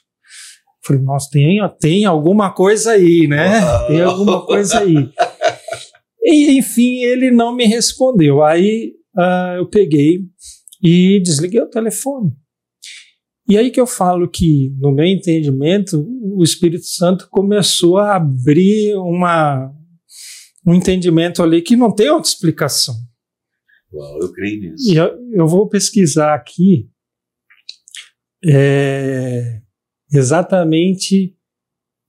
[0.86, 3.60] Falei, nossa, tem, tem alguma coisa aí, né?
[3.88, 5.10] Tem alguma coisa aí.
[6.22, 8.44] E, enfim, ele não me respondeu.
[8.44, 10.20] Aí ah, eu peguei
[10.82, 12.32] e desliguei o telefone.
[13.48, 18.96] E aí que eu falo que, no meu entendimento, o Espírito Santo começou a abrir
[18.96, 19.72] uma,
[20.66, 22.96] um entendimento ali que não tem outra explicação.
[23.94, 24.92] Uau, eu creio nisso.
[24.92, 26.90] E eu, eu vou pesquisar aqui
[28.44, 29.62] é,
[30.12, 31.38] exatamente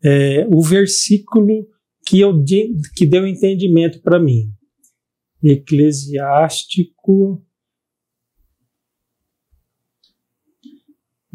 [0.02, 1.68] é, o versículo
[2.06, 2.32] que, eu,
[2.94, 4.50] que deu entendimento para mim.
[5.42, 7.45] Eclesiástico.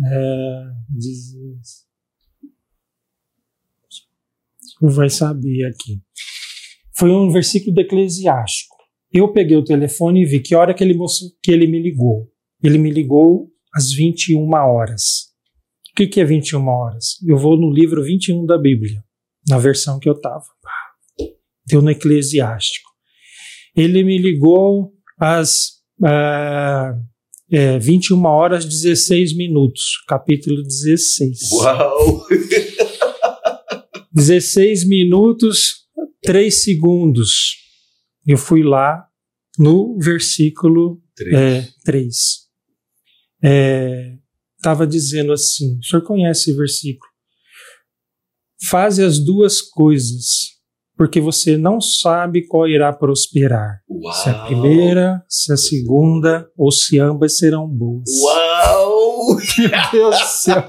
[0.06, 0.64] É,
[4.82, 6.02] vai saber aqui.
[6.98, 8.76] Foi um versículo do Eclesiástico.
[9.12, 10.98] Eu peguei o telefone e vi que hora que ele,
[11.44, 12.32] que ele me ligou.
[12.64, 15.32] Ele me ligou às 21 horas.
[15.92, 17.18] O que, que é 21 horas?
[17.28, 19.04] Eu vou no livro 21 da Bíblia,
[19.48, 20.46] na versão que eu estava.
[21.66, 22.90] Deu no Eclesiástico.
[23.76, 26.94] Ele me ligou às ah,
[27.52, 31.52] é, 21 horas 16 minutos, capítulo 16.
[31.52, 32.26] Uau!
[34.14, 35.86] 16 minutos,
[36.24, 37.58] 3 segundos.
[38.26, 39.06] Eu fui lá
[39.58, 41.36] no versículo Três.
[41.36, 42.16] é, 3.
[44.58, 47.12] estava é, dizendo assim: o senhor conhece esse versículo?
[48.70, 50.41] Faze as duas coisas,
[51.02, 53.82] porque você não sabe qual irá prosperar.
[53.90, 54.14] Uau.
[54.14, 58.08] Se a primeira, se a segunda, ou se ambas serão boas.
[58.22, 59.36] Uau!
[59.58, 60.64] Meu Deus do céu!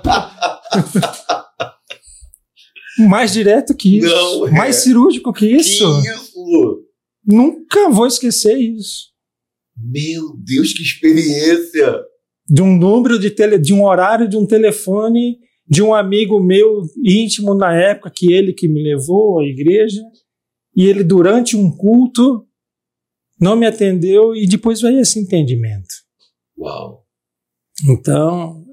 [3.11, 4.09] Mais direto que isso.
[4.09, 4.53] Não, é.
[4.53, 6.01] Mais cirúrgico que isso.
[6.01, 6.83] Que isso?
[7.27, 9.11] Nunca vou esquecer isso.
[9.77, 11.95] Meu Deus, que experiência!
[12.49, 15.37] De um número de tele, de um horário de um telefone
[15.69, 20.03] de um amigo meu íntimo na época que ele que me levou à igreja
[20.75, 22.47] e ele durante um culto
[23.41, 25.89] não me atendeu e depois veio esse entendimento.
[26.59, 27.05] Uau.
[27.89, 28.65] Então,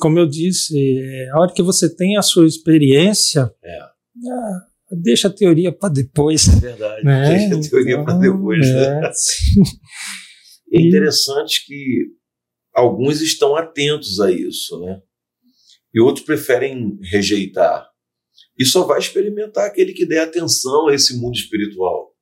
[0.00, 3.78] como eu disse, é, a hora que você tem a sua experiência, é.
[3.80, 4.66] ah,
[5.02, 6.48] deixa a teoria para depois.
[6.48, 7.28] É verdade, né?
[7.28, 8.66] deixa a teoria então, para depois.
[8.66, 9.10] É, né?
[10.72, 12.06] é interessante que
[12.74, 15.00] alguns estão atentos a isso, né?
[15.94, 17.87] E outros preferem rejeitar.
[18.58, 22.14] E só vai experimentar aquele que der atenção a esse mundo espiritual.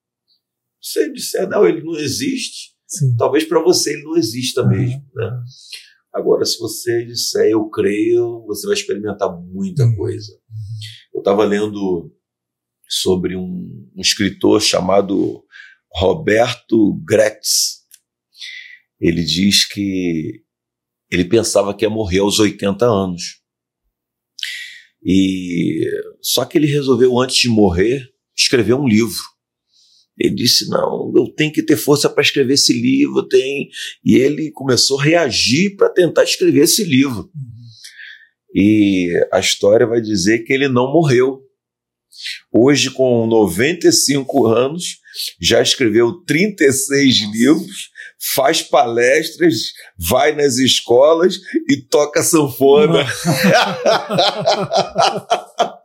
[0.80, 3.16] Se você disser, não, ele não existe, Sim.
[3.16, 4.68] talvez para você ele não exista uhum.
[4.68, 5.04] mesmo.
[5.14, 5.30] Né?
[6.12, 9.96] Agora, se você disser eu creio, você vai experimentar muita uhum.
[9.96, 10.32] coisa.
[11.12, 12.14] Eu estava lendo
[12.88, 15.42] sobre um, um, escritor chamado
[15.92, 17.84] Roberto Gretz.
[19.00, 20.42] Ele diz que
[21.10, 23.40] ele pensava que ia morrer aos 80 anos.
[25.02, 25.84] E
[26.20, 29.22] só que ele resolveu antes de morrer escrever um livro.
[30.18, 33.26] Ele disse: Não, eu tenho que ter força para escrever esse livro.
[33.26, 33.68] Tem.
[34.04, 37.30] E ele começou a reagir para tentar escrever esse livro.
[38.54, 41.42] E a história vai dizer que ele não morreu.
[42.50, 45.00] Hoje, com 95 anos,
[45.38, 47.90] já escreveu 36 livros,
[48.34, 49.54] faz palestras,
[49.98, 51.38] vai nas escolas
[51.68, 53.04] e toca sanfona.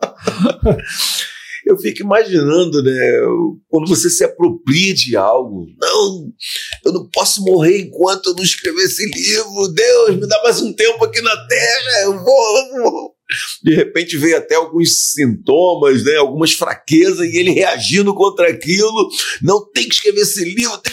[1.66, 3.22] eu fico imaginando, né?
[3.68, 5.68] Quando você se apropria de algo.
[5.80, 6.32] Não,
[6.86, 9.68] eu não posso morrer enquanto eu não escrever esse livro.
[9.74, 12.02] Deus, me dá mais um tempo aqui na Terra.
[12.04, 13.16] Eu vou, eu vou.
[13.64, 16.16] De repente veio até alguns sintomas, né?
[16.16, 19.10] Algumas fraquezas e ele reagindo contra aquilo.
[19.42, 20.82] Não tem que escrever esse livro.
[20.82, 20.92] Que...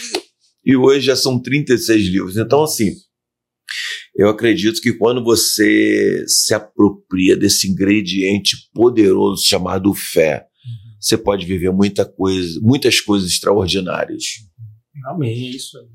[0.64, 2.36] E hoje já são 36 livros.
[2.36, 2.92] Então, assim,
[4.18, 10.44] eu acredito que quando você se apropria desse ingrediente poderoso chamado fé,
[11.00, 14.24] você pode viver muita coisa, muitas coisas extraordinárias.
[15.06, 15.86] Amém, isso aí.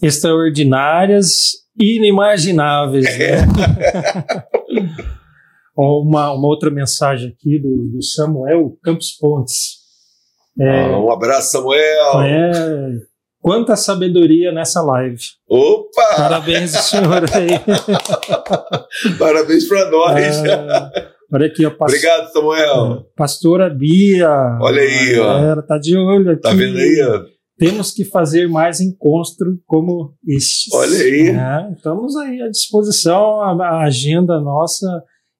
[0.00, 3.04] Extraordinárias e inimagináveis.
[3.04, 3.38] Né?
[5.76, 9.78] uma, uma outra mensagem aqui do, do Samuel Campos Pontes.
[10.60, 12.22] É, ah, um abraço, Samuel!
[12.22, 12.92] É,
[13.40, 15.22] quanta sabedoria nessa live.
[15.48, 16.16] Opa!
[16.16, 17.58] Parabéns, senhor aí.
[19.18, 20.36] Parabéns para nós.
[20.44, 21.70] É, Olha aqui, ó.
[21.70, 21.94] Pasto...
[21.94, 22.92] Obrigado, Samuel.
[22.92, 24.58] É, pastora Bia.
[24.60, 25.38] Olha aí, ó.
[25.38, 26.42] Ela tá de olho aqui.
[26.42, 27.24] Tá vendo aí, ó?
[27.58, 30.74] Temos que fazer mais encontros como este.
[30.74, 31.28] Olha aí.
[31.28, 33.42] É, estamos aí à disposição.
[33.42, 34.86] A, a agenda nossa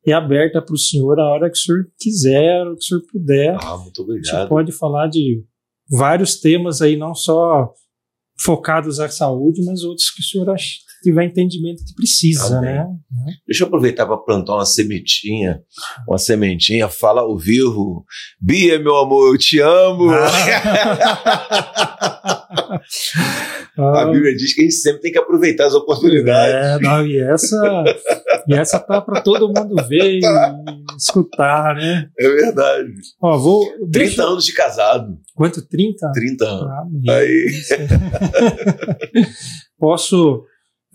[0.06, 3.02] é aberta para o senhor a hora que o senhor quiser, hora que o senhor
[3.10, 3.56] puder.
[3.62, 4.34] Ah, muito obrigado.
[4.34, 5.42] A gente pode falar de
[5.88, 7.72] vários temas aí, não só
[8.40, 12.74] focados à saúde, mas outros que o senhor acha tiver entendimento que precisa, Amém.
[12.74, 12.86] né?
[13.46, 15.60] Deixa eu aproveitar para plantar uma sementinha,
[16.06, 18.04] uma sementinha, fala ao vivo.
[18.40, 20.10] Bia, meu amor, eu te amo.
[20.10, 20.28] Ah.
[23.78, 26.54] a Bíblia diz que a gente sempre tem que aproveitar as oportunidades.
[26.54, 27.84] É, não, e essa,
[28.48, 30.20] e essa tá para todo mundo ver e
[30.96, 32.08] escutar, né?
[32.18, 32.92] É verdade.
[33.20, 34.22] Ó, vou, 30 deixa...
[34.24, 35.18] anos de casado.
[35.34, 35.62] Quanto?
[35.62, 36.10] 30?
[36.12, 36.68] 30 anos.
[37.08, 37.50] Ah, Aí.
[39.78, 40.44] Posso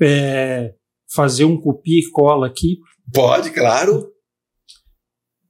[0.03, 0.73] é,
[1.13, 2.77] fazer um copia e cola aqui?
[3.13, 4.07] Pode, claro.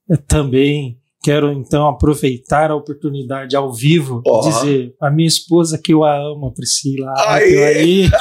[0.10, 4.42] Eu também quero então aproveitar a oportunidade ao vivo oh.
[4.42, 7.14] dizer a minha esposa que eu a amo, Priscila.
[7.28, 8.10] Aí.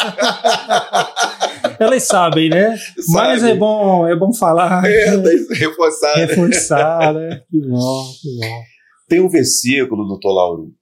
[1.80, 2.76] Elas sabem, né?
[2.76, 3.06] Sabe.
[3.08, 4.84] Mas é bom, é bom falar.
[4.84, 5.16] É,
[5.54, 6.14] reforçar.
[6.14, 7.42] Reforçar, né?
[7.50, 8.62] Que bom, que bom.
[9.08, 10.72] Tem um versículo, doutor Lauro,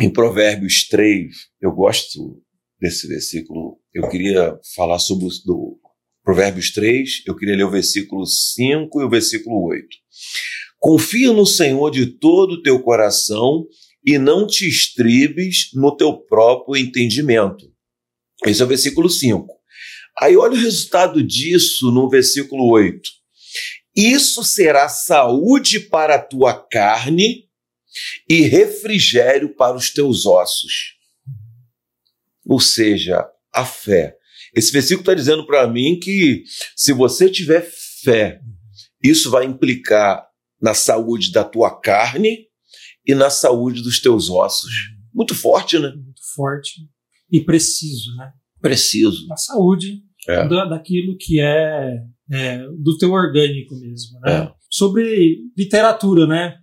[0.00, 1.26] em Provérbios 3,
[1.60, 2.40] eu gosto
[2.82, 3.78] desse versículo.
[3.94, 5.78] Eu queria falar sobre o
[6.24, 9.86] Provérbios 3, eu queria ler o versículo 5 e o versículo 8.
[10.80, 13.64] Confia no Senhor de todo o teu coração
[14.04, 17.72] e não te estribes no teu próprio entendimento.
[18.44, 19.46] Esse é o versículo 5.
[20.20, 23.00] Aí olha o resultado disso no versículo 8.
[23.94, 27.44] Isso será saúde para a tua carne
[28.28, 31.01] e refrigério para os teus ossos.
[32.52, 34.14] Ou seja, a fé
[34.54, 36.44] Esse versículo está dizendo para mim que
[36.76, 37.66] se você tiver
[38.04, 38.40] fé,
[39.02, 40.26] isso vai implicar
[40.60, 42.46] na saúde da tua carne
[43.06, 44.70] e na saúde dos teus ossos.
[45.14, 45.88] Muito forte, né?
[45.88, 46.72] Muito forte
[47.30, 48.30] e preciso, né?
[48.60, 49.26] Preciso.
[49.28, 50.46] Na saúde É.
[50.46, 51.96] da, daquilo que é,
[52.30, 54.44] é, do teu orgânico mesmo, né?
[54.44, 54.52] É.
[54.68, 56.58] Sobre literatura, né?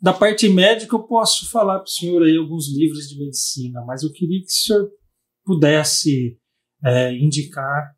[0.00, 4.02] Da parte médica eu posso falar para o senhor aí alguns livros de medicina, mas
[4.02, 4.88] eu queria que o senhor
[5.44, 6.38] pudesse
[6.84, 7.92] é, indicar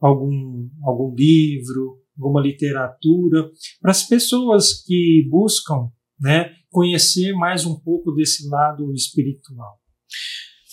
[0.00, 3.48] algum, algum livro, alguma literatura
[3.80, 5.88] para as pessoas que buscam,
[6.20, 9.78] né, conhecer mais um pouco desse lado espiritual.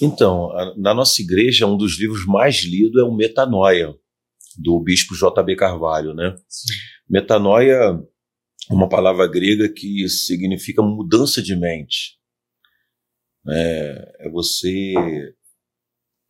[0.02, 3.94] Então, a- na nossa igreja, um dos livros mais lidos é o Metanoia,
[4.58, 5.56] do bispo J.B.
[5.56, 6.36] Carvalho, né?
[7.08, 8.00] Metanoia,
[8.72, 12.18] uma palavra grega que significa mudança de mente.
[13.48, 14.94] É, é você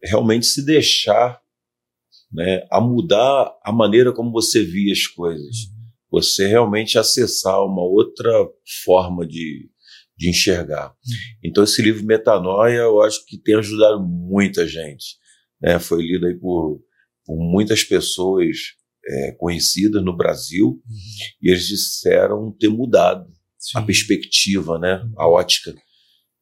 [0.03, 1.39] realmente se deixar
[2.31, 5.55] né, a mudar a maneira como você via as coisas.
[6.09, 8.31] Você realmente acessar uma outra
[8.83, 9.69] forma de,
[10.17, 10.93] de enxergar.
[11.43, 15.17] Então, esse livro Metanoia, eu acho que tem ajudado muita gente.
[15.61, 15.79] né?
[15.79, 16.81] Foi lido aí por,
[17.25, 18.57] por muitas pessoas
[19.05, 20.81] é, conhecidas no Brasil
[21.41, 23.25] e eles disseram ter mudado
[23.75, 23.85] a Sim.
[23.85, 25.03] perspectiva, né?
[25.17, 25.73] a ótica.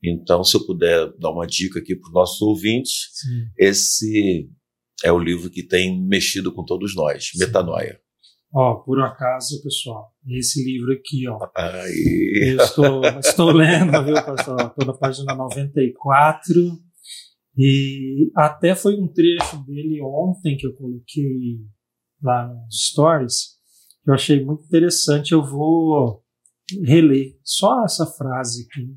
[0.03, 3.45] Então, se eu puder dar uma dica aqui para os nossos ouvintes, Sim.
[3.57, 4.49] esse
[5.03, 7.39] é o livro que tem mexido com todos nós, Sim.
[7.39, 7.99] Metanoia.
[8.51, 14.59] Ó, por acaso, pessoal, esse livro aqui, ó, Aí, eu estou, estou lendo, viu, pastor?
[14.61, 16.53] Estou na página 94
[17.55, 21.59] e até foi um trecho dele ontem que eu coloquei
[22.21, 23.59] lá nos stories
[24.03, 25.31] que eu achei muito interessante.
[25.31, 26.23] Eu vou
[26.83, 28.95] reler só essa frase aqui.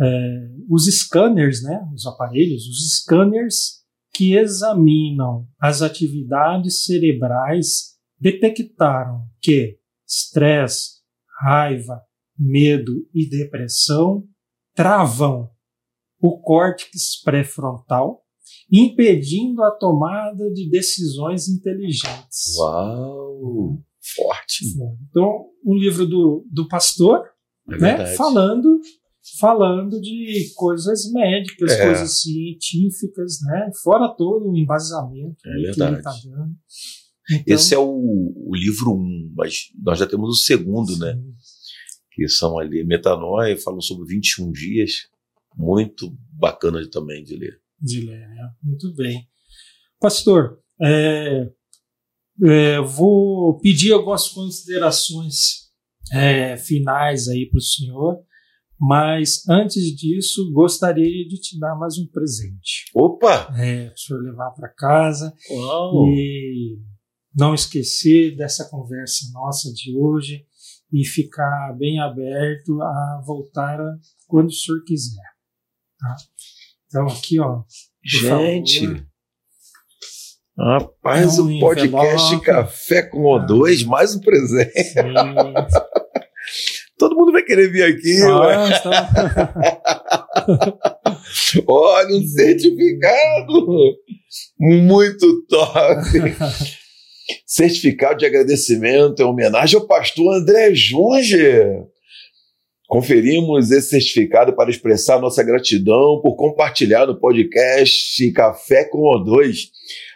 [0.00, 3.78] É, os scanners, né, os aparelhos, os scanners
[4.14, 11.00] que examinam as atividades cerebrais detectaram que estresse,
[11.40, 12.02] raiva,
[12.36, 14.24] medo e depressão
[14.74, 15.50] travam
[16.20, 18.24] o córtex pré-frontal,
[18.70, 22.56] impedindo a tomada de decisões inteligentes.
[22.58, 23.78] uau,
[24.16, 24.64] forte.
[25.10, 27.22] Então, um livro do, do pastor,
[27.70, 28.80] É né, falando
[29.38, 31.84] falando de coisas médicas, É.
[31.84, 35.90] coisas científicas, né, fora todo o embasamento É que ele está
[36.24, 36.56] dando.
[37.30, 41.12] Então, Esse é o, o livro 1, um, mas nós já temos o segundo, né?
[41.14, 41.34] sim.
[42.12, 44.92] Que são ali Metanoia, falam sobre 21 dias.
[45.54, 47.60] Muito bacana também de ler.
[47.80, 48.50] De ler, né?
[48.62, 49.26] Muito bem.
[50.00, 51.50] Pastor, é,
[52.44, 55.68] é, vou pedir algumas considerações
[56.12, 58.18] é, finais aí para o senhor,
[58.80, 62.84] mas antes disso, gostaria de te dar mais um presente.
[62.94, 63.52] Opa!
[63.58, 66.06] É, para o senhor levar para casa Uau!
[66.06, 66.78] e
[67.34, 70.46] não esquecer dessa conversa nossa de hoje
[70.92, 73.78] e ficar bem aberto a voltar
[74.26, 75.28] quando o senhor quiser.
[75.98, 76.16] Tá?
[76.88, 77.62] Então, aqui, ó.
[78.04, 78.86] Gente!
[78.86, 79.06] favor.
[80.58, 82.44] Rapaz, É um o podcast envelope.
[82.46, 84.72] Café com O2, mais um presente.
[86.98, 88.20] Todo mundo vai querer vir aqui.
[88.24, 88.90] Ah, então-
[91.68, 93.94] Olha, um certificado!
[94.58, 96.00] Muito top!
[97.46, 101.38] certificado de agradecimento em homenagem ao pastor André Junge.
[102.88, 109.68] Conferimos esse certificado para expressar nossa gratidão por compartilhar no podcast Café com O2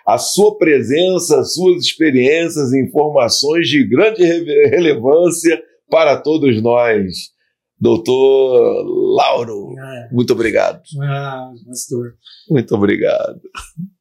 [0.06, 7.30] a sua presença, suas experiências e informações de grande relevância para todos nós.
[7.78, 8.84] Doutor
[9.16, 10.80] Lauro, É, muito obrigado.
[11.02, 12.14] ah, pastor.
[12.48, 13.38] Muito obrigado.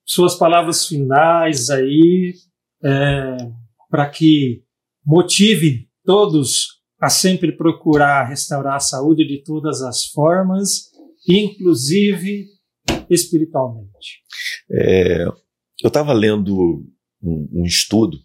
[0.06, 2.36] Suas palavras finais aí,
[3.90, 4.64] para que
[5.06, 10.92] motive todos a sempre procurar restaurar a saúde de todas as formas,
[11.28, 12.46] inclusive
[13.10, 14.22] espiritualmente.
[14.72, 16.86] É, eu estava lendo
[17.22, 18.18] um, um estudo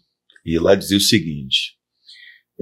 [0.45, 1.75] e lá dizia o seguinte: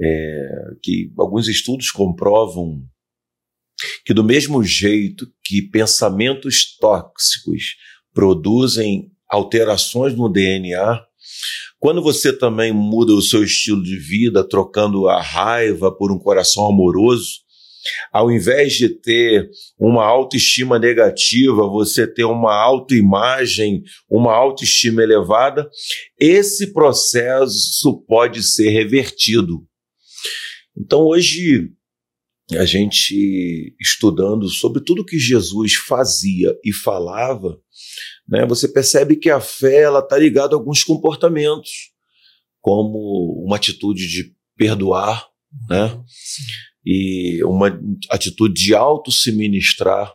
[0.00, 0.48] é,
[0.82, 2.82] que alguns estudos comprovam
[4.06, 7.76] que do mesmo jeito que pensamentos tóxicos
[8.14, 10.98] produzem alterações no DNA,
[11.78, 16.66] quando você também muda o seu estilo de vida, trocando a raiva por um coração
[16.66, 17.46] amoroso,
[18.12, 19.48] ao invés de ter
[19.78, 25.68] uma autoestima negativa, você ter uma autoimagem, uma autoestima elevada,
[26.18, 29.64] esse processo pode ser revertido.
[30.76, 31.70] Então, hoje,
[32.52, 37.58] a gente estudando sobre tudo que Jesus fazia e falava,
[38.28, 41.92] né, você percebe que a fé ela está ligada a alguns comportamentos,
[42.60, 45.28] como uma atitude de perdoar,
[45.68, 46.00] né?
[46.84, 47.78] E uma
[48.10, 50.12] atitude de auto se ministrar.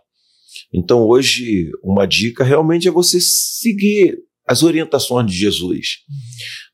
[0.73, 5.99] Então hoje uma dica realmente é você seguir as orientações de Jesus.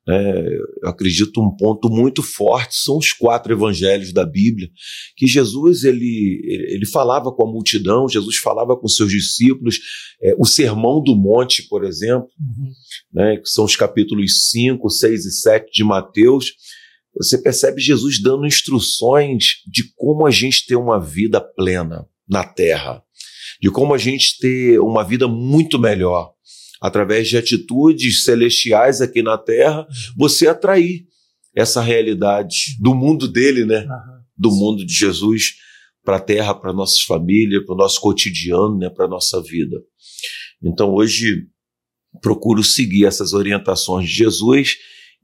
[0.10, 4.70] É, eu acredito um ponto muito forte são os quatro evangelhos da Bíblia,
[5.18, 9.80] que Jesus ele, ele falava com a multidão, Jesus falava com seus discípulos,
[10.22, 12.72] é, o Sermão do Monte, por exemplo, uhum.
[13.14, 16.54] né, que são os capítulos 5, 6 e 7 de Mateus,
[17.14, 23.04] você percebe Jesus dando instruções de como a gente ter uma vida plena na terra,
[23.62, 26.37] de como a gente ter uma vida muito melhor
[26.82, 31.06] através de atitudes celestiais aqui na Terra, você atrair
[31.56, 33.88] essa realidade do mundo dele, né?
[34.36, 35.56] Do mundo de Jesus
[36.04, 38.90] para a Terra, para nossas famílias, para o nosso cotidiano, né?
[38.90, 39.82] Para a nossa vida.
[40.64, 41.48] Então hoje
[42.22, 44.76] procuro seguir essas orientações de Jesus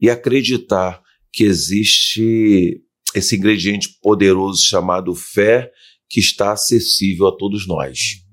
[0.01, 1.01] e acreditar
[1.31, 2.81] que existe
[3.15, 5.71] esse ingrediente poderoso chamado fé
[6.09, 8.23] que está acessível a todos nós.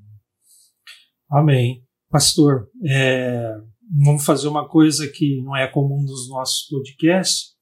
[1.31, 1.83] Amém.
[2.11, 3.55] Pastor, é,
[4.05, 7.55] vamos fazer uma coisa que não é comum nos nossos podcasts,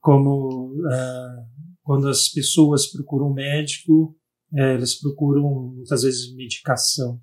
[0.00, 1.46] como é,
[1.82, 4.16] quando as pessoas procuram um médico,
[4.54, 7.20] é, eles procuram muitas vezes medicação.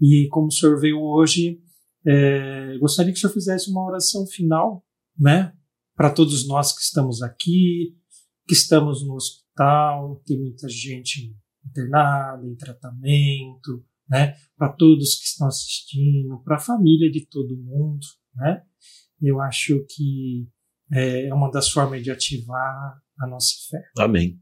[0.00, 1.60] E como o senhor veio hoje,
[2.06, 4.86] é, gostaria que o senhor fizesse uma oração final,
[5.18, 5.52] né,
[5.96, 7.96] para todos nós que estamos aqui,
[8.46, 14.34] que estamos no hospital, tem muita gente internada, em tratamento, né?
[14.56, 18.62] Para todos que estão assistindo, para a família de todo mundo, né?
[19.20, 20.46] Eu acho que
[20.92, 23.78] é, é uma das formas de ativar a nossa fé.
[23.98, 24.38] Amém.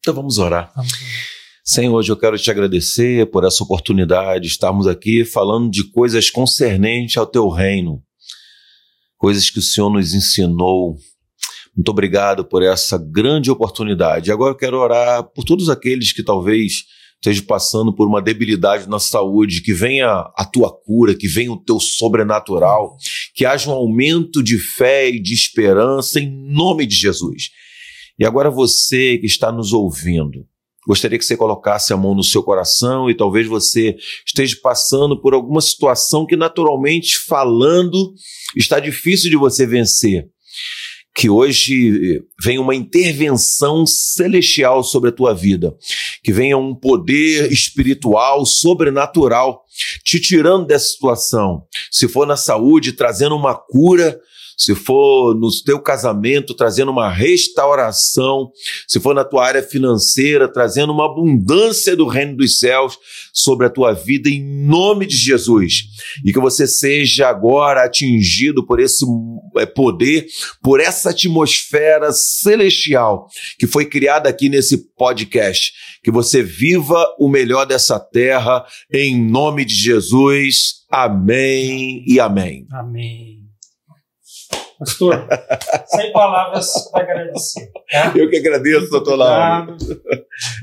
[0.00, 0.72] Então vamos orar.
[0.74, 1.38] Vamos orar.
[1.64, 6.30] Senhor, hoje eu quero te agradecer por essa oportunidade de estarmos aqui falando de coisas
[6.30, 8.02] concernentes ao teu reino,
[9.18, 10.96] coisas que o Senhor nos ensinou.
[11.76, 14.32] Muito obrigado por essa grande oportunidade.
[14.32, 16.84] Agora eu quero orar por todos aqueles que talvez
[17.20, 21.62] esteja passando por uma debilidade na saúde, que venha a tua cura, que venha o
[21.62, 22.96] teu sobrenatural,
[23.34, 27.50] que haja um aumento de fé e de esperança em nome de Jesus.
[28.18, 30.46] E agora você que está nos ouvindo,
[30.86, 35.34] gostaria que você colocasse a mão no seu coração e talvez você esteja passando por
[35.34, 38.14] alguma situação que naturalmente falando
[38.56, 40.28] está difícil de você vencer
[41.18, 45.76] que hoje venha uma intervenção celestial sobre a tua vida,
[46.22, 49.64] que venha um poder espiritual, sobrenatural,
[50.04, 51.64] te tirando dessa situação.
[51.90, 54.16] Se for na saúde, trazendo uma cura,
[54.58, 58.50] se for no teu casamento, trazendo uma restauração,
[58.88, 62.98] se for na tua área financeira, trazendo uma abundância do reino dos céus
[63.32, 65.84] sobre a tua vida, em nome de Jesus.
[66.24, 69.04] E que você seja agora atingido por esse
[69.56, 70.26] é, poder,
[70.60, 73.28] por essa atmosfera celestial
[73.58, 75.72] que foi criada aqui nesse podcast.
[76.02, 80.78] Que você viva o melhor dessa terra, em nome de Jesus.
[80.90, 82.66] Amém e amém.
[82.72, 83.47] Amém.
[84.78, 85.26] Pastor,
[85.86, 87.68] sem palavras para agradecer.
[87.90, 88.12] Tá?
[88.14, 89.76] Eu que agradeço, Muito doutor Lauro.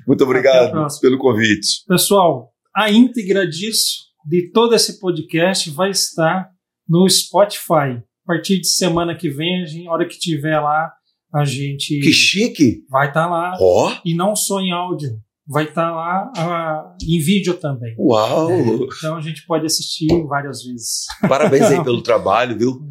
[0.07, 1.83] Muito obrigado pelo convite.
[1.87, 6.49] Pessoal, a íntegra disso, de todo esse podcast, vai estar
[6.87, 8.01] no Spotify.
[8.23, 10.91] A partir de semana que vem, a gente, hora que tiver lá,
[11.33, 11.99] a gente.
[11.99, 12.85] Que chique!
[12.89, 13.57] Vai estar tá lá.
[13.59, 13.91] Oh.
[14.05, 15.09] E não só em áudio.
[15.47, 17.93] Vai estar tá lá em vídeo também.
[17.99, 18.49] Uau!
[18.49, 18.59] É,
[18.97, 21.05] então a gente pode assistir várias vezes.
[21.27, 22.81] Parabéns aí pelo trabalho, viu?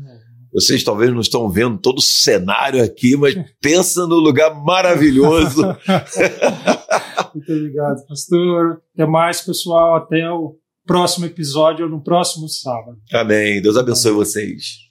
[0.55, 5.63] Vocês talvez não estão vendo todo o cenário aqui, mas pensa no lugar maravilhoso.
[7.35, 8.81] Muito obrigado, pastor.
[8.95, 9.97] Até mais, pessoal.
[9.97, 12.99] Até o próximo episódio, no próximo sábado.
[13.13, 13.61] Amém.
[13.61, 14.25] Deus abençoe Amém.
[14.25, 14.79] vocês.